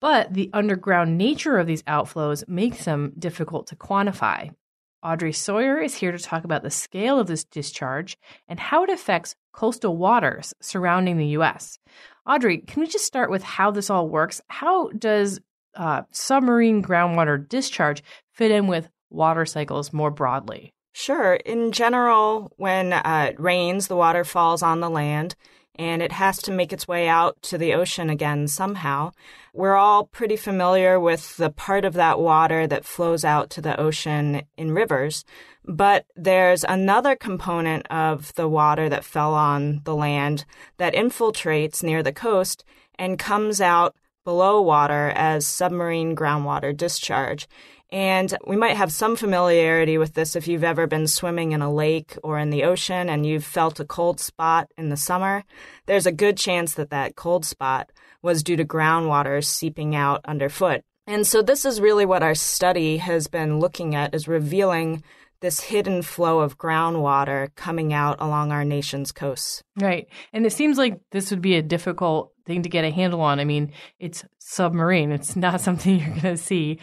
but 0.00 0.32
the 0.32 0.48
underground 0.52 1.18
nature 1.18 1.58
of 1.58 1.66
these 1.66 1.82
outflows 1.82 2.46
makes 2.46 2.84
them 2.84 3.14
difficult 3.18 3.66
to 3.66 3.76
quantify. 3.76 4.54
Audrey 5.02 5.32
Sawyer 5.32 5.80
is 5.80 5.96
here 5.96 6.12
to 6.12 6.18
talk 6.20 6.44
about 6.44 6.62
the 6.62 6.70
scale 6.70 7.18
of 7.18 7.26
this 7.26 7.42
discharge 7.42 8.16
and 8.46 8.60
how 8.60 8.84
it 8.84 8.90
affects 8.90 9.34
coastal 9.52 9.96
waters 9.96 10.54
surrounding 10.62 11.16
the 11.16 11.26
U.S. 11.38 11.80
Audrey, 12.24 12.58
can 12.58 12.80
we 12.80 12.86
just 12.86 13.06
start 13.06 13.28
with 13.28 13.42
how 13.42 13.72
this 13.72 13.90
all 13.90 14.08
works? 14.08 14.40
How 14.46 14.90
does 14.90 15.40
uh, 15.74 16.02
submarine 16.10 16.82
groundwater 16.82 17.48
discharge 17.48 18.02
fit 18.32 18.50
in 18.50 18.66
with 18.66 18.88
water 19.10 19.46
cycles 19.46 19.92
more 19.92 20.10
broadly? 20.10 20.72
Sure. 20.92 21.34
In 21.34 21.72
general, 21.72 22.52
when 22.56 22.92
uh, 22.92 23.28
it 23.30 23.40
rains, 23.40 23.88
the 23.88 23.96
water 23.96 24.24
falls 24.24 24.62
on 24.62 24.80
the 24.80 24.90
land 24.90 25.34
and 25.76 26.02
it 26.02 26.12
has 26.12 26.38
to 26.42 26.52
make 26.52 26.72
its 26.72 26.86
way 26.86 27.08
out 27.08 27.40
to 27.42 27.56
the 27.56 27.72
ocean 27.72 28.10
again 28.10 28.46
somehow. 28.46 29.10
We're 29.54 29.76
all 29.76 30.06
pretty 30.06 30.36
familiar 30.36 31.00
with 31.00 31.36
the 31.36 31.50
part 31.50 31.84
of 31.84 31.94
that 31.94 32.18
water 32.18 32.66
that 32.66 32.84
flows 32.84 33.24
out 33.24 33.48
to 33.50 33.62
the 33.62 33.78
ocean 33.80 34.42
in 34.56 34.72
rivers, 34.72 35.24
but 35.64 36.04
there's 36.14 36.64
another 36.64 37.16
component 37.16 37.86
of 37.90 38.34
the 38.34 38.48
water 38.48 38.88
that 38.88 39.04
fell 39.04 39.34
on 39.34 39.80
the 39.84 39.94
land 39.94 40.44
that 40.76 40.94
infiltrates 40.94 41.82
near 41.82 42.02
the 42.02 42.12
coast 42.12 42.64
and 42.98 43.18
comes 43.18 43.60
out 43.60 43.96
below 44.24 44.60
water 44.60 45.12
as 45.14 45.46
submarine 45.46 46.16
groundwater 46.16 46.76
discharge. 46.76 47.48
And 47.90 48.34
we 48.46 48.56
might 48.56 48.78
have 48.78 48.90
some 48.90 49.16
familiarity 49.16 49.98
with 49.98 50.14
this 50.14 50.34
if 50.34 50.48
you've 50.48 50.64
ever 50.64 50.86
been 50.86 51.06
swimming 51.06 51.52
in 51.52 51.60
a 51.60 51.72
lake 51.72 52.16
or 52.24 52.38
in 52.38 52.48
the 52.48 52.64
ocean 52.64 53.10
and 53.10 53.26
you've 53.26 53.44
felt 53.44 53.80
a 53.80 53.84
cold 53.84 54.18
spot 54.18 54.68
in 54.78 54.88
the 54.88 54.96
summer. 54.96 55.44
There's 55.84 56.06
a 56.06 56.12
good 56.12 56.38
chance 56.38 56.72
that 56.74 56.88
that 56.88 57.16
cold 57.16 57.44
spot 57.44 57.90
was 58.22 58.42
due 58.42 58.56
to 58.56 58.64
groundwater 58.64 59.44
seeping 59.44 59.94
out 59.94 60.22
underfoot. 60.24 60.82
And 61.06 61.26
so 61.26 61.42
this 61.42 61.66
is 61.66 61.82
really 61.82 62.06
what 62.06 62.22
our 62.22 62.34
study 62.34 62.96
has 62.96 63.26
been 63.26 63.58
looking 63.58 63.94
at 63.94 64.14
is 64.14 64.26
revealing 64.26 65.02
this 65.40 65.60
hidden 65.60 66.00
flow 66.00 66.40
of 66.40 66.56
groundwater 66.56 67.54
coming 67.56 67.92
out 67.92 68.16
along 68.20 68.52
our 68.52 68.64
nation's 68.64 69.12
coasts. 69.12 69.62
Right. 69.76 70.06
And 70.32 70.46
it 70.46 70.52
seems 70.52 70.78
like 70.78 71.00
this 71.10 71.30
would 71.30 71.42
be 71.42 71.56
a 71.56 71.62
difficult 71.62 72.31
thing 72.44 72.62
to 72.62 72.68
get 72.68 72.84
a 72.84 72.90
handle 72.90 73.20
on. 73.20 73.40
I 73.40 73.44
mean, 73.44 73.72
it's 73.98 74.24
submarine, 74.38 75.12
it's 75.12 75.36
not 75.36 75.60
something 75.60 75.98
you're 75.98 76.08
going 76.08 76.22
to 76.22 76.36
see, 76.36 76.78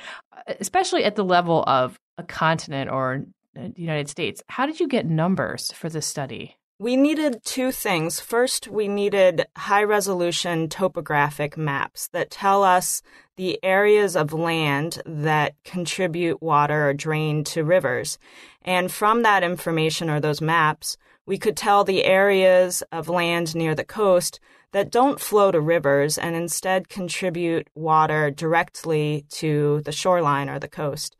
especially 0.59 1.03
at 1.03 1.15
the 1.15 1.25
level 1.25 1.63
of 1.67 1.99
a 2.17 2.23
continent 2.23 2.89
or 2.89 3.25
uh, 3.57 3.69
the 3.75 3.81
United 3.81 4.09
States. 4.09 4.43
How 4.47 4.65
did 4.65 4.79
you 4.79 4.87
get 4.87 5.05
numbers 5.05 5.71
for 5.71 5.89
this 5.89 6.05
study? 6.05 6.55
We 6.81 6.95
needed 6.95 7.43
two 7.43 7.73
things. 7.73 8.21
First, 8.21 8.69
we 8.69 8.87
needed 8.87 9.45
high 9.57 9.83
resolution 9.83 10.69
topographic 10.69 11.57
maps 11.57 12.07
that 12.13 12.31
tell 12.31 12.63
us 12.63 13.01
the 13.35 13.59
areas 13.61 14.15
of 14.15 14.31
land 14.31 15.01
that 15.05 15.55
contribute 15.65 16.41
water 16.41 16.87
or 16.87 16.93
drain 16.93 17.43
to 17.45 17.65
rivers. 17.65 18.17
And 18.61 18.89
from 18.89 19.23
that 19.23 19.43
information 19.43 20.09
or 20.09 20.21
those 20.21 20.39
maps, 20.39 20.95
we 21.25 21.37
could 21.37 21.57
tell 21.57 21.83
the 21.83 22.05
areas 22.05 22.81
of 22.93 23.09
land 23.09 23.55
near 23.55 23.75
the 23.75 23.83
coast 23.83 24.39
that 24.71 24.91
don't 24.91 25.19
flow 25.19 25.51
to 25.51 25.59
rivers 25.59 26.17
and 26.17 26.35
instead 26.35 26.89
contribute 26.89 27.67
water 27.75 28.31
directly 28.31 29.25
to 29.29 29.81
the 29.85 29.91
shoreline 29.91 30.49
or 30.49 30.59
the 30.59 30.67
coast. 30.67 31.15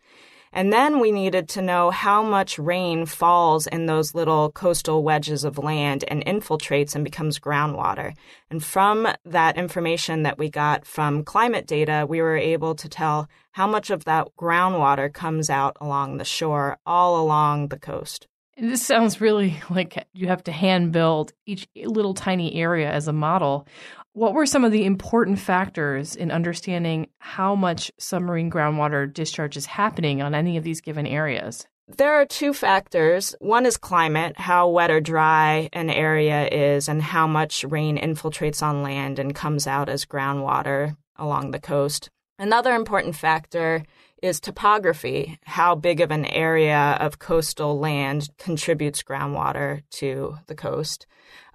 And 0.51 0.73
then 0.73 0.99
we 0.99 1.11
needed 1.11 1.47
to 1.49 1.61
know 1.61 1.91
how 1.91 2.23
much 2.23 2.57
rain 2.57 3.05
falls 3.05 3.67
in 3.67 3.85
those 3.85 4.15
little 4.15 4.51
coastal 4.51 5.03
wedges 5.03 5.43
of 5.43 5.59
land 5.59 6.03
and 6.07 6.25
infiltrates 6.25 6.95
and 6.95 7.03
becomes 7.03 7.39
groundwater. 7.39 8.13
And 8.49 8.63
from 8.63 9.07
that 9.25 9.57
information 9.57 10.23
that 10.23 10.39
we 10.39 10.49
got 10.49 10.85
from 10.85 11.23
climate 11.23 11.67
data, 11.67 12.05
we 12.09 12.19
were 12.21 12.37
able 12.37 12.73
to 12.75 12.89
tell 12.89 13.29
how 13.51 13.67
much 13.67 13.91
of 13.91 14.05
that 14.05 14.29
groundwater 14.39 15.13
comes 15.13 15.51
out 15.51 15.77
along 15.79 16.17
the 16.17 16.25
shore, 16.25 16.77
all 16.83 17.21
along 17.21 17.67
the 17.67 17.79
coast. 17.79 18.27
This 18.59 18.85
sounds 18.85 19.21
really 19.21 19.61
like 19.69 20.07
you 20.13 20.27
have 20.27 20.43
to 20.45 20.51
hand 20.51 20.91
build 20.91 21.33
each 21.45 21.67
little 21.75 22.13
tiny 22.13 22.55
area 22.55 22.91
as 22.91 23.07
a 23.07 23.13
model. 23.13 23.67
What 24.13 24.33
were 24.33 24.45
some 24.45 24.65
of 24.65 24.71
the 24.71 24.85
important 24.85 25.39
factors 25.39 26.15
in 26.15 26.31
understanding 26.31 27.07
how 27.19 27.55
much 27.55 27.91
submarine 27.97 28.51
groundwater 28.51 29.11
discharge 29.11 29.55
is 29.55 29.65
happening 29.65 30.21
on 30.21 30.35
any 30.35 30.57
of 30.57 30.63
these 30.63 30.81
given 30.81 31.07
areas? 31.07 31.67
There 31.97 32.13
are 32.13 32.25
two 32.25 32.53
factors. 32.53 33.33
One 33.39 33.65
is 33.65 33.77
climate, 33.77 34.37
how 34.37 34.69
wet 34.69 34.91
or 34.91 34.99
dry 34.99 35.69
an 35.73 35.89
area 35.89 36.47
is, 36.47 36.87
and 36.87 37.01
how 37.01 37.25
much 37.27 37.63
rain 37.63 37.97
infiltrates 37.97 38.61
on 38.61 38.83
land 38.83 39.17
and 39.17 39.33
comes 39.33 39.65
out 39.65 39.89
as 39.89 40.05
groundwater 40.05 40.97
along 41.15 41.51
the 41.51 41.59
coast. 41.59 42.09
Another 42.37 42.75
important 42.75 43.15
factor 43.15 43.83
is 44.21 44.39
topography, 44.39 45.39
how 45.45 45.75
big 45.75 46.01
of 46.01 46.11
an 46.11 46.25
area 46.25 46.97
of 46.99 47.19
coastal 47.19 47.79
land 47.79 48.29
contributes 48.37 49.03
groundwater 49.03 49.83
to 49.91 50.37
the 50.47 50.55
coast. 50.55 51.05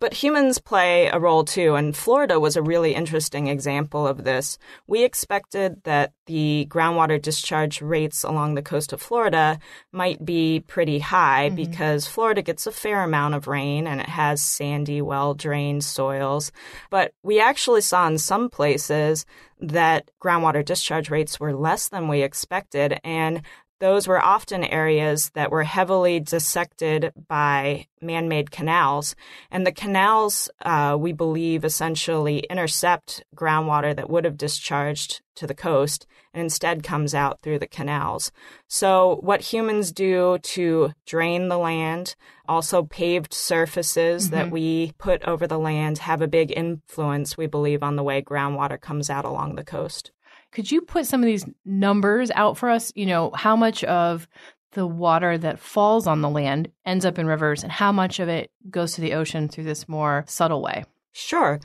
But 0.01 0.13
humans 0.13 0.59
play 0.59 1.07
a 1.07 1.19
role 1.19 1.45
too, 1.45 1.77
and 1.77 1.97
Florida 1.97 2.39
was 2.39 2.57
a 2.57 2.63
really 2.63 2.95
interesting 2.95 3.47
example 3.47 4.07
of 4.07 4.25
this. 4.25 4.59
We 4.87 5.05
expected 5.05 5.83
that 5.85 6.13
the 6.27 6.67
groundwater 6.69 7.21
discharge 7.21 7.81
rates 7.81 8.25
along 8.25 8.55
the 8.55 8.63
coast 8.63 8.93
of 8.93 9.01
Florida 9.01 9.59
might 9.93 10.25
be 10.25 10.61
pretty 10.61 10.99
high 10.99 11.47
mm-hmm. 11.47 11.57
because 11.57 12.07
Florida 12.07 12.43
gets 12.43 12.67
a 12.67 12.73
fair 12.73 13.03
amount 13.03 13.35
of 13.35 13.47
rain 13.47 13.87
and 13.87 14.01
it 14.01 14.09
has 14.09 14.43
sandy, 14.43 15.01
well 15.01 15.35
drained 15.35 15.85
soils. 15.85 16.51
But 16.91 17.13
we 17.23 17.41
actually 17.41 17.81
saw 17.83 18.07
in 18.07 18.19
some 18.19 18.51
places 18.51 19.25
that 19.61 20.11
groundwater 20.23 20.65
discharge 20.65 21.11
rates 21.11 21.39
were 21.39 21.55
less 21.55 21.89
than 21.89 22.09
we 22.09 22.23
expected, 22.23 22.99
and 23.05 23.43
those 23.81 24.07
were 24.07 24.23
often 24.23 24.65
areas 24.65 25.31
that 25.35 25.51
were 25.51 25.65
heavily 25.65 26.21
dissected 26.21 27.13
by 27.29 27.87
man 28.01 28.29
made 28.29 28.51
canals. 28.51 29.15
And 29.51 29.67
the 29.67 29.73
canals, 29.73 30.49
uh, 30.63 30.97
we 30.99 31.13
believe, 31.13 31.65
essentially 31.65 32.39
intercept 32.51 33.25
groundwater 33.37 33.95
that 33.95 34.09
would 34.09 34.25
have 34.25 34.39
discharged 34.39 35.23
to 35.37 35.47
the 35.47 35.55
coast 35.55 36.07
and 36.35 36.43
instead 36.43 36.83
comes 36.83 37.15
out 37.15 37.41
through 37.41 37.61
the 37.61 37.67
canals. 37.67 38.33
So, 38.69 39.21
what 39.23 39.41
humans 39.41 39.93
do 39.93 40.39
to 40.39 40.93
drain 41.07 41.49
the 41.49 41.59
land, 41.59 42.17
also 42.47 42.83
paved 42.83 43.33
surfaces 43.33 44.27
mm-hmm. 44.27 44.37
that 44.37 44.51
we 44.51 44.93
put 44.99 45.23
over 45.25 45.47
the 45.47 45.59
land, 45.59 45.99
have 45.99 46.21
a 46.21 46.29
big 46.29 46.53
influence, 46.55 47.39
we 47.39 47.47
believe, 47.47 47.83
on 47.83 47.97
the 47.97 48.03
way 48.03 48.21
groundwater 48.21 48.81
comes 48.81 49.09
out 49.09 49.25
along 49.25 49.55
the 49.55 49.65
coast. 49.65 50.11
Could 50.51 50.71
you 50.71 50.83
put 50.83 51.07
some 51.07 51.21
of 51.21 51.27
these 51.27 51.47
numbers 51.65 52.31
out 52.35 52.57
for 52.57 52.69
us? 52.69 52.93
You 52.95 53.07
know, 53.07 53.31
how 53.35 53.57
much 53.57 53.83
of 53.85 54.29
the 54.73 54.87
water 54.87 55.39
that 55.39 55.59
falls 55.59 56.07
on 56.07 56.21
the 56.21 56.29
land 56.29 56.71
ends 56.85 57.05
up 57.05 57.19
in 57.19 57.27
rivers 57.27 57.63
and 57.63 57.73
how 57.73 57.93
much 57.93 58.21
of 58.21 58.29
it 58.29 58.51
goes 58.71 58.93
to 58.93 59.01
the 59.01 59.15
ocean 59.15 59.49
through 59.49 59.65
this 59.65 59.89
more 59.89 60.25
subtle 60.27 60.63
way? 60.63 60.85
Sure. 61.13 61.61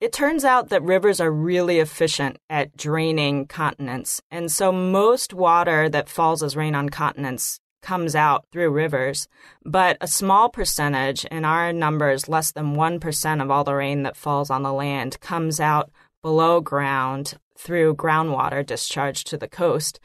It 0.00 0.14
turns 0.14 0.46
out 0.46 0.70
that 0.70 0.82
rivers 0.82 1.20
are 1.20 1.30
really 1.30 1.78
efficient 1.78 2.38
at 2.48 2.74
draining 2.74 3.46
continents. 3.46 4.22
And 4.30 4.50
so 4.50 4.72
most 4.72 5.34
water 5.34 5.90
that 5.90 6.08
falls 6.08 6.42
as 6.42 6.56
rain 6.56 6.74
on 6.74 6.88
continents 6.88 7.60
comes 7.82 8.14
out 8.14 8.46
through 8.50 8.70
rivers. 8.70 9.28
But 9.64 9.98
a 10.00 10.06
small 10.06 10.48
percentage, 10.48 11.26
in 11.26 11.44
our 11.44 11.70
numbers, 11.72 12.28
less 12.28 12.50
than 12.52 12.76
1% 12.76 13.42
of 13.42 13.50
all 13.50 13.64
the 13.64 13.74
rain 13.74 14.02
that 14.04 14.16
falls 14.16 14.48
on 14.48 14.62
the 14.62 14.72
land, 14.72 15.20
comes 15.20 15.60
out 15.60 15.90
below 16.22 16.60
ground 16.60 17.34
through 17.58 17.94
groundwater 17.94 18.64
discharge 18.64 19.24
to 19.24 19.36
the 19.36 19.48
coast. 19.48 20.00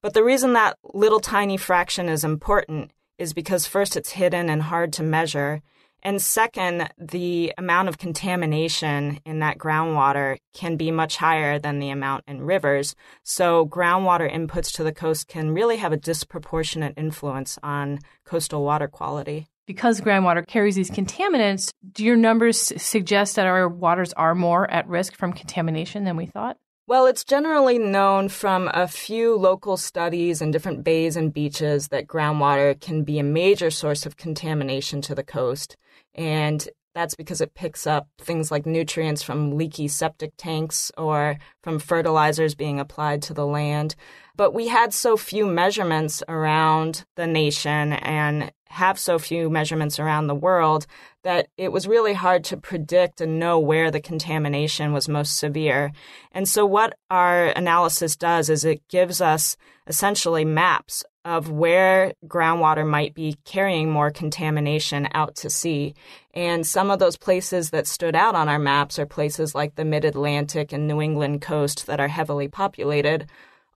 But 0.00 0.14
the 0.14 0.24
reason 0.24 0.54
that 0.54 0.78
little 0.82 1.20
tiny 1.20 1.58
fraction 1.58 2.08
is 2.08 2.24
important 2.24 2.92
is 3.18 3.34
because 3.34 3.66
first 3.66 3.96
it's 3.96 4.10
hidden 4.10 4.48
and 4.48 4.62
hard 4.62 4.92
to 4.94 5.02
measure. 5.02 5.60
And 6.04 6.20
second, 6.20 6.90
the 6.98 7.54
amount 7.56 7.88
of 7.88 7.96
contamination 7.96 9.20
in 9.24 9.38
that 9.38 9.56
groundwater 9.56 10.36
can 10.52 10.76
be 10.76 10.90
much 10.90 11.16
higher 11.16 11.58
than 11.58 11.78
the 11.78 11.88
amount 11.88 12.24
in 12.28 12.42
rivers. 12.42 12.94
So, 13.22 13.66
groundwater 13.66 14.30
inputs 14.30 14.70
to 14.74 14.84
the 14.84 14.92
coast 14.92 15.28
can 15.28 15.54
really 15.54 15.78
have 15.78 15.92
a 15.92 15.96
disproportionate 15.96 16.94
influence 16.98 17.58
on 17.62 18.00
coastal 18.26 18.62
water 18.62 18.86
quality. 18.86 19.46
Because 19.66 20.02
groundwater 20.02 20.46
carries 20.46 20.74
these 20.74 20.90
contaminants, 20.90 21.72
do 21.92 22.04
your 22.04 22.16
numbers 22.16 22.70
suggest 22.76 23.36
that 23.36 23.46
our 23.46 23.66
waters 23.66 24.12
are 24.12 24.34
more 24.34 24.70
at 24.70 24.86
risk 24.86 25.16
from 25.16 25.32
contamination 25.32 26.04
than 26.04 26.18
we 26.18 26.26
thought? 26.26 26.58
Well, 26.86 27.06
it's 27.06 27.24
generally 27.24 27.78
known 27.78 28.28
from 28.28 28.70
a 28.74 28.86
few 28.86 29.36
local 29.36 29.78
studies 29.78 30.42
in 30.42 30.50
different 30.50 30.84
bays 30.84 31.16
and 31.16 31.32
beaches 31.32 31.88
that 31.88 32.06
groundwater 32.06 32.78
can 32.78 33.04
be 33.04 33.18
a 33.18 33.22
major 33.22 33.70
source 33.70 34.04
of 34.04 34.18
contamination 34.18 35.00
to 35.02 35.14
the 35.14 35.22
coast. 35.22 35.78
And 36.14 36.68
that's 36.94 37.14
because 37.14 37.40
it 37.40 37.54
picks 37.54 37.86
up 37.86 38.08
things 38.18 38.50
like 38.50 38.66
nutrients 38.66 39.22
from 39.22 39.56
leaky 39.56 39.88
septic 39.88 40.32
tanks 40.36 40.92
or 40.98 41.38
from 41.62 41.78
fertilizers 41.78 42.54
being 42.54 42.78
applied 42.78 43.22
to 43.22 43.34
the 43.34 43.46
land. 43.46 43.94
But 44.36 44.52
we 44.52 44.68
had 44.68 44.92
so 44.92 45.16
few 45.16 45.46
measurements 45.46 46.22
around 46.28 47.06
the 47.16 47.26
nation 47.26 47.94
and 47.94 48.52
have 48.68 48.98
so 48.98 49.18
few 49.18 49.48
measurements 49.48 49.98
around 49.98 50.26
the 50.26 50.34
world 50.34 50.86
that 51.24 51.48
it 51.56 51.72
was 51.72 51.88
really 51.88 52.12
hard 52.12 52.44
to 52.44 52.56
predict 52.56 53.20
and 53.20 53.38
know 53.38 53.58
where 53.58 53.90
the 53.90 54.00
contamination 54.00 54.92
was 54.92 55.08
most 55.08 55.36
severe. 55.36 55.90
And 56.32 56.48
so, 56.48 56.64
what 56.64 56.96
our 57.10 57.46
analysis 57.48 58.14
does 58.14 58.48
is 58.48 58.64
it 58.64 58.86
gives 58.88 59.20
us 59.20 59.56
essentially 59.86 60.44
maps 60.44 61.04
of 61.24 61.50
where 61.50 62.12
groundwater 62.26 62.86
might 62.86 63.14
be 63.14 63.36
carrying 63.44 63.90
more 63.90 64.10
contamination 64.10 65.08
out 65.14 65.34
to 65.36 65.48
sea. 65.48 65.94
And 66.34 66.66
some 66.66 66.90
of 66.90 66.98
those 66.98 67.16
places 67.16 67.70
that 67.70 67.86
stood 67.86 68.14
out 68.14 68.34
on 68.34 68.48
our 68.48 68.58
maps 68.58 68.98
are 68.98 69.06
places 69.06 69.54
like 69.54 69.74
the 69.74 69.84
mid 69.84 70.04
Atlantic 70.04 70.72
and 70.72 70.86
New 70.86 71.00
England 71.00 71.40
coast 71.40 71.86
that 71.86 72.00
are 72.00 72.08
heavily 72.08 72.48
populated. 72.48 73.26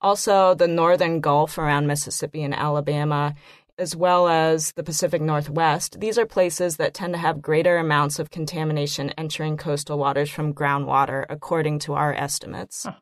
Also, 0.00 0.54
the 0.54 0.68
northern 0.68 1.20
Gulf 1.20 1.58
around 1.58 1.86
Mississippi 1.86 2.42
and 2.42 2.54
Alabama, 2.54 3.34
as 3.78 3.94
well 3.94 4.28
as 4.28 4.72
the 4.72 4.82
Pacific 4.82 5.22
Northwest, 5.22 6.00
these 6.00 6.18
are 6.18 6.26
places 6.26 6.76
that 6.76 6.94
tend 6.94 7.14
to 7.14 7.18
have 7.18 7.40
greater 7.42 7.76
amounts 7.76 8.18
of 8.18 8.30
contamination 8.30 9.10
entering 9.10 9.56
coastal 9.56 9.98
waters 9.98 10.30
from 10.30 10.52
groundwater, 10.52 11.24
according 11.30 11.78
to 11.80 11.94
our 11.94 12.12
estimates. 12.12 12.84
Huh. 12.84 12.94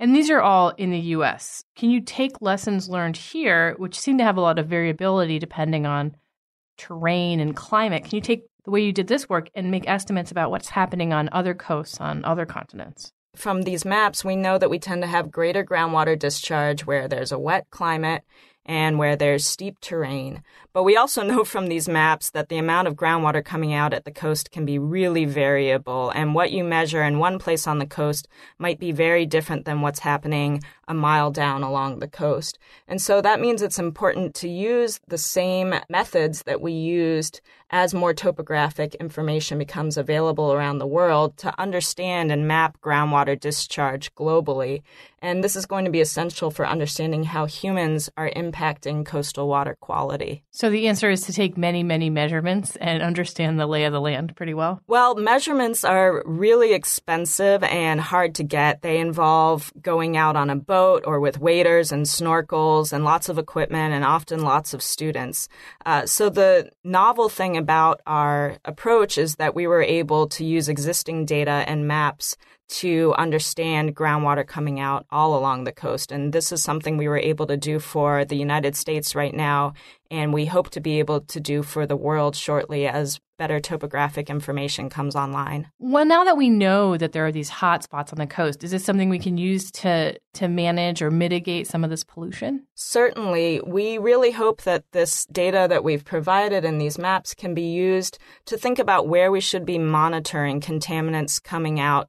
And 0.00 0.14
these 0.14 0.30
are 0.30 0.40
all 0.40 0.70
in 0.70 0.90
the 0.90 0.98
US. 0.98 1.62
Can 1.76 1.90
you 1.90 2.00
take 2.00 2.40
lessons 2.40 2.88
learned 2.88 3.16
here, 3.16 3.74
which 3.78 3.98
seem 3.98 4.18
to 4.18 4.24
have 4.24 4.36
a 4.36 4.40
lot 4.40 4.58
of 4.58 4.68
variability 4.68 5.38
depending 5.38 5.86
on 5.86 6.16
terrain 6.78 7.40
and 7.40 7.54
climate? 7.54 8.04
Can 8.04 8.14
you 8.14 8.20
take 8.20 8.44
the 8.64 8.70
way 8.70 8.82
you 8.82 8.92
did 8.92 9.06
this 9.06 9.28
work 9.28 9.50
and 9.54 9.70
make 9.70 9.88
estimates 9.88 10.30
about 10.30 10.50
what's 10.50 10.70
happening 10.70 11.12
on 11.12 11.28
other 11.30 11.54
coasts 11.54 12.00
on 12.00 12.24
other 12.24 12.46
continents? 12.46 13.12
From 13.34 13.62
these 13.62 13.84
maps, 13.84 14.24
we 14.24 14.34
know 14.34 14.56
that 14.56 14.70
we 14.70 14.78
tend 14.78 15.02
to 15.02 15.08
have 15.08 15.30
greater 15.30 15.62
groundwater 15.62 16.18
discharge 16.18 16.86
where 16.86 17.06
there's 17.06 17.32
a 17.32 17.38
wet 17.38 17.66
climate 17.70 18.24
and 18.66 18.98
where 18.98 19.16
there's 19.16 19.46
steep 19.46 19.80
terrain. 19.80 20.42
But 20.72 20.82
we 20.82 20.96
also 20.96 21.22
know 21.26 21.44
from 21.44 21.68
these 21.68 21.88
maps 21.88 22.30
that 22.30 22.50
the 22.50 22.58
amount 22.58 22.88
of 22.88 22.94
groundwater 22.94 23.42
coming 23.42 23.72
out 23.72 23.94
at 23.94 24.04
the 24.04 24.10
coast 24.10 24.50
can 24.50 24.66
be 24.66 24.78
really 24.78 25.24
variable, 25.24 26.10
and 26.10 26.34
what 26.34 26.52
you 26.52 26.62
measure 26.62 27.02
in 27.02 27.18
one 27.18 27.38
place 27.38 27.66
on 27.66 27.78
the 27.78 27.86
coast 27.86 28.28
might 28.58 28.78
be 28.78 28.92
very 28.92 29.24
different 29.24 29.64
than 29.64 29.80
what's 29.80 30.00
happening 30.00 30.62
a 30.88 30.94
mile 30.94 31.30
down 31.30 31.62
along 31.62 31.98
the 31.98 32.08
coast. 32.08 32.58
And 32.88 33.00
so 33.00 33.20
that 33.20 33.40
means 33.40 33.62
it's 33.62 33.78
important 33.78 34.34
to 34.36 34.48
use 34.48 35.00
the 35.08 35.18
same 35.18 35.74
methods 35.88 36.42
that 36.44 36.60
we 36.60 36.72
used 36.72 37.40
as 37.70 37.94
more 37.94 38.14
topographic 38.14 38.94
information 38.96 39.58
becomes 39.58 39.96
available 39.96 40.52
around 40.52 40.78
the 40.78 40.86
world 40.86 41.36
to 41.38 41.60
understand 41.60 42.30
and 42.30 42.46
map 42.46 42.80
groundwater 42.80 43.38
discharge 43.38 44.14
globally. 44.14 44.82
And 45.20 45.42
this 45.42 45.56
is 45.56 45.66
going 45.66 45.84
to 45.86 45.90
be 45.90 46.00
essential 46.00 46.50
for 46.50 46.66
understanding 46.66 47.24
how 47.24 47.46
humans 47.46 48.08
are 48.16 48.30
impacting 48.30 49.04
coastal 49.04 49.48
water 49.48 49.76
quality. 49.80 50.44
So 50.52 50.70
the 50.70 50.86
answer 50.86 51.10
is 51.10 51.22
to 51.22 51.32
take 51.32 51.56
many, 51.56 51.82
many 51.82 52.10
measurements 52.10 52.76
and 52.76 53.02
understand 53.02 53.58
the 53.58 53.66
lay 53.66 53.84
of 53.84 53.92
the 53.92 54.00
land 54.00 54.36
pretty 54.36 54.54
well? 54.54 54.80
Well, 54.86 55.16
measurements 55.16 55.84
are 55.84 56.22
really 56.24 56.72
expensive 56.72 57.64
and 57.64 58.00
hard 58.00 58.36
to 58.36 58.44
get. 58.44 58.82
They 58.82 58.98
involve 58.98 59.72
going 59.80 60.16
out 60.16 60.36
on 60.36 60.50
a 60.50 60.56
boat 60.76 61.02
or 61.06 61.18
with 61.20 61.40
waders 61.48 61.90
and 61.92 62.04
snorkels 62.06 62.92
and 62.92 63.02
lots 63.12 63.28
of 63.28 63.38
equipment 63.38 63.94
and 63.94 64.04
often 64.04 64.40
lots 64.42 64.74
of 64.74 64.82
students. 64.82 65.48
Uh, 65.90 66.04
so 66.04 66.28
the 66.28 66.70
novel 66.84 67.28
thing 67.28 67.56
about 67.56 68.00
our 68.06 68.56
approach 68.64 69.16
is 69.24 69.36
that 69.36 69.54
we 69.54 69.66
were 69.66 69.82
able 70.00 70.28
to 70.36 70.44
use 70.44 70.68
existing 70.68 71.24
data 71.24 71.64
and 71.70 71.88
maps 71.88 72.36
to 72.68 73.14
understand 73.16 73.94
groundwater 73.94 74.46
coming 74.46 74.80
out 74.80 75.06
all 75.10 75.38
along 75.38 75.64
the 75.64 75.72
coast. 75.72 76.12
And 76.12 76.32
this 76.32 76.52
is 76.52 76.62
something 76.62 76.96
we 76.96 77.08
were 77.08 77.26
able 77.32 77.46
to 77.46 77.56
do 77.56 77.78
for 77.78 78.24
the 78.24 78.36
United 78.36 78.74
States 78.76 79.14
right 79.14 79.34
now. 79.34 79.72
And 80.10 80.34
we 80.34 80.46
hope 80.46 80.70
to 80.70 80.80
be 80.80 80.98
able 80.98 81.20
to 81.20 81.40
do 81.40 81.62
for 81.62 81.86
the 81.86 81.96
world 81.96 82.34
shortly 82.36 82.86
as 82.86 83.20
better 83.36 83.60
topographic 83.60 84.30
information 84.30 84.88
comes 84.88 85.14
online. 85.14 85.70
Well, 85.78 86.04
now 86.04 86.24
that 86.24 86.36
we 86.36 86.50
know 86.50 86.96
that 86.96 87.12
there 87.12 87.26
are 87.26 87.32
these 87.32 87.48
hot 87.48 87.82
spots 87.82 88.12
on 88.12 88.18
the 88.18 88.26
coast, 88.26 88.64
is 88.64 88.70
this 88.70 88.84
something 88.84 89.08
we 89.08 89.18
can 89.18 89.38
use 89.38 89.70
to 89.72 90.18
to 90.34 90.48
manage 90.48 91.00
or 91.00 91.10
mitigate 91.10 91.66
some 91.66 91.82
of 91.82 91.90
this 91.90 92.04
pollution? 92.04 92.66
Certainly. 92.74 93.62
We 93.66 93.98
really 93.98 94.30
hope 94.30 94.62
that 94.62 94.84
this 94.92 95.24
data 95.26 95.66
that 95.68 95.84
we've 95.84 96.04
provided 96.04 96.64
in 96.64 96.78
these 96.78 96.98
maps 96.98 97.34
can 97.34 97.54
be 97.54 97.62
used 97.62 98.18
to 98.46 98.58
think 98.58 98.78
about 98.78 99.08
where 99.08 99.30
we 99.30 99.40
should 99.40 99.64
be 99.64 99.78
monitoring 99.78 100.60
contaminants 100.60 101.42
coming 101.42 101.80
out 101.80 102.08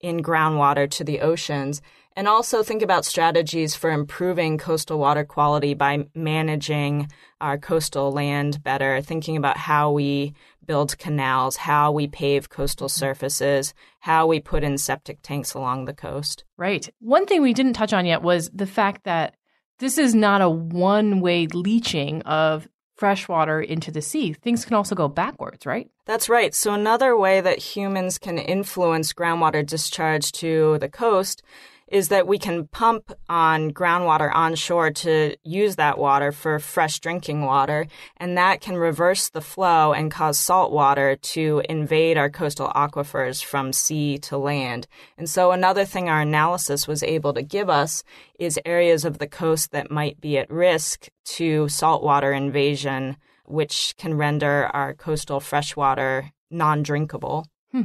in 0.00 0.22
groundwater 0.22 0.88
to 0.90 1.04
the 1.04 1.20
oceans 1.20 1.82
and 2.18 2.26
also 2.26 2.64
think 2.64 2.82
about 2.82 3.04
strategies 3.04 3.76
for 3.76 3.92
improving 3.92 4.58
coastal 4.58 4.98
water 4.98 5.24
quality 5.24 5.72
by 5.72 6.04
managing 6.16 7.08
our 7.40 7.56
coastal 7.56 8.10
land 8.10 8.60
better, 8.64 9.00
thinking 9.00 9.36
about 9.36 9.56
how 9.56 9.92
we 9.92 10.34
build 10.68 10.96
canals, 10.98 11.56
how 11.56 11.90
we 11.90 12.06
pave 12.06 12.50
coastal 12.50 12.86
mm-hmm. 12.86 13.00
surfaces, 13.00 13.74
how 14.00 14.28
we 14.28 14.38
put 14.38 14.62
in 14.62 14.78
septic 14.78 15.20
tanks 15.22 15.54
along 15.54 15.86
the 15.86 15.94
coast. 15.94 16.44
Right. 16.56 16.88
One 17.00 17.26
thing 17.26 17.42
we 17.42 17.54
didn't 17.54 17.72
touch 17.72 17.92
on 17.92 18.06
yet 18.06 18.22
was 18.22 18.50
the 18.50 18.66
fact 18.66 19.02
that 19.02 19.34
this 19.80 19.98
is 19.98 20.14
not 20.14 20.42
a 20.42 20.48
one 20.48 21.20
way 21.20 21.48
leaching 21.48 22.22
of 22.22 22.68
fresh 22.96 23.28
water 23.28 23.60
into 23.60 23.90
the 23.90 24.02
sea. 24.02 24.32
Things 24.32 24.64
can 24.64 24.74
also 24.74 24.94
go 24.94 25.08
backwards, 25.08 25.64
right? 25.64 25.88
That's 26.04 26.28
right. 26.28 26.54
So, 26.54 26.74
another 26.74 27.16
way 27.16 27.40
that 27.40 27.58
humans 27.58 28.18
can 28.18 28.38
influence 28.38 29.12
groundwater 29.12 29.64
discharge 29.64 30.32
to 30.32 30.78
the 30.78 30.88
coast 30.88 31.42
is 31.90 32.08
that 32.08 32.26
we 32.26 32.38
can 32.38 32.66
pump 32.68 33.12
on 33.28 33.70
groundwater 33.70 34.34
onshore 34.34 34.90
to 34.90 35.36
use 35.42 35.76
that 35.76 35.98
water 35.98 36.32
for 36.32 36.58
fresh 36.58 37.00
drinking 37.00 37.42
water, 37.42 37.86
and 38.18 38.36
that 38.36 38.60
can 38.60 38.76
reverse 38.76 39.30
the 39.30 39.40
flow 39.40 39.92
and 39.92 40.10
cause 40.10 40.38
salt 40.38 40.72
water 40.72 41.16
to 41.16 41.62
invade 41.68 42.16
our 42.16 42.30
coastal 42.30 42.68
aquifers 42.74 43.42
from 43.42 43.72
sea 43.72 44.18
to 44.18 44.36
land. 44.36 44.86
And 45.16 45.28
so, 45.28 45.52
another 45.52 45.84
thing 45.84 46.08
our 46.08 46.20
analysis 46.20 46.86
was 46.86 47.02
able 47.02 47.32
to 47.34 47.42
give 47.42 47.70
us 47.70 48.04
is 48.38 48.60
areas 48.64 49.04
of 49.04 49.18
the 49.18 49.26
coast 49.26 49.72
that 49.72 49.90
might 49.90 50.20
be 50.20 50.38
at 50.38 50.50
risk 50.50 51.08
to 51.24 51.68
saltwater 51.68 52.32
invasion, 52.32 53.16
which 53.46 53.94
can 53.96 54.14
render 54.14 54.66
our 54.74 54.94
coastal 54.94 55.40
freshwater 55.40 56.32
non 56.50 56.82
drinkable. 56.82 57.46
Hmm. 57.72 57.82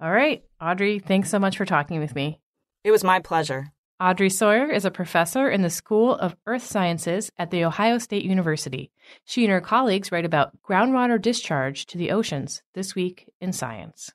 All 0.00 0.10
right, 0.10 0.42
Audrey, 0.60 0.98
thanks 0.98 1.30
so 1.30 1.38
much 1.38 1.56
for 1.56 1.64
talking 1.64 2.00
with 2.00 2.14
me. 2.14 2.41
It 2.84 2.90
was 2.90 3.04
my 3.04 3.20
pleasure. 3.20 3.72
Audrey 4.00 4.30
Sawyer 4.30 4.68
is 4.68 4.84
a 4.84 4.90
professor 4.90 5.48
in 5.48 5.62
the 5.62 5.70
School 5.70 6.16
of 6.16 6.34
Earth 6.46 6.64
Sciences 6.64 7.30
at 7.38 7.52
The 7.52 7.64
Ohio 7.64 7.98
State 7.98 8.24
University. 8.24 8.90
She 9.24 9.44
and 9.44 9.52
her 9.52 9.60
colleagues 9.60 10.10
write 10.10 10.24
about 10.24 10.60
groundwater 10.68 11.22
discharge 11.22 11.86
to 11.86 11.98
the 11.98 12.10
oceans 12.10 12.62
this 12.74 12.96
week 12.96 13.30
in 13.40 13.52
science. 13.52 14.10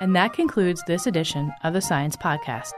And 0.00 0.14
that 0.14 0.32
concludes 0.32 0.84
this 0.86 1.08
edition 1.08 1.52
of 1.64 1.72
the 1.72 1.80
Science 1.80 2.16
Podcast. 2.16 2.70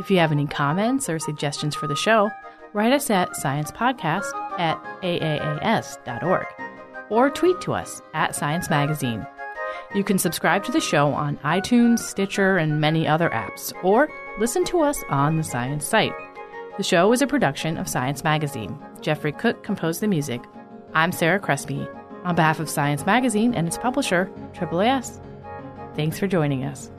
If 0.00 0.10
you 0.10 0.18
have 0.18 0.32
any 0.32 0.48
comments 0.48 1.08
or 1.08 1.20
suggestions 1.20 1.76
for 1.76 1.86
the 1.86 1.94
show, 1.94 2.28
write 2.72 2.92
us 2.92 3.10
at 3.10 3.30
sciencepodcast 3.30 4.58
at 4.58 4.82
aaas.org 5.04 6.46
or 7.10 7.30
tweet 7.30 7.60
to 7.60 7.74
us 7.74 8.02
at 8.12 8.34
Science 8.34 8.68
Magazine. 8.68 9.24
You 9.94 10.02
can 10.02 10.18
subscribe 10.18 10.64
to 10.64 10.72
the 10.72 10.80
show 10.80 11.12
on 11.12 11.36
iTunes, 11.38 12.00
Stitcher, 12.00 12.56
and 12.56 12.80
many 12.80 13.06
other 13.06 13.30
apps, 13.30 13.72
or 13.84 14.08
listen 14.40 14.64
to 14.64 14.80
us 14.80 15.04
on 15.08 15.36
the 15.36 15.44
Science 15.44 15.86
site. 15.86 16.12
The 16.76 16.82
show 16.82 17.12
is 17.12 17.22
a 17.22 17.28
production 17.28 17.76
of 17.76 17.88
Science 17.88 18.24
Magazine. 18.24 18.76
Jeffrey 19.00 19.30
Cook 19.30 19.62
composed 19.62 20.00
the 20.00 20.08
music. 20.08 20.42
I'm 20.94 21.12
Sarah 21.12 21.38
Crespi. 21.38 21.86
On 22.24 22.34
behalf 22.34 22.58
of 22.58 22.68
Science 22.68 23.06
Magazine 23.06 23.54
and 23.54 23.68
its 23.68 23.78
publisher, 23.78 24.28
AAAS, 24.54 25.20
thanks 25.94 26.18
for 26.18 26.26
joining 26.26 26.64
us. 26.64 26.90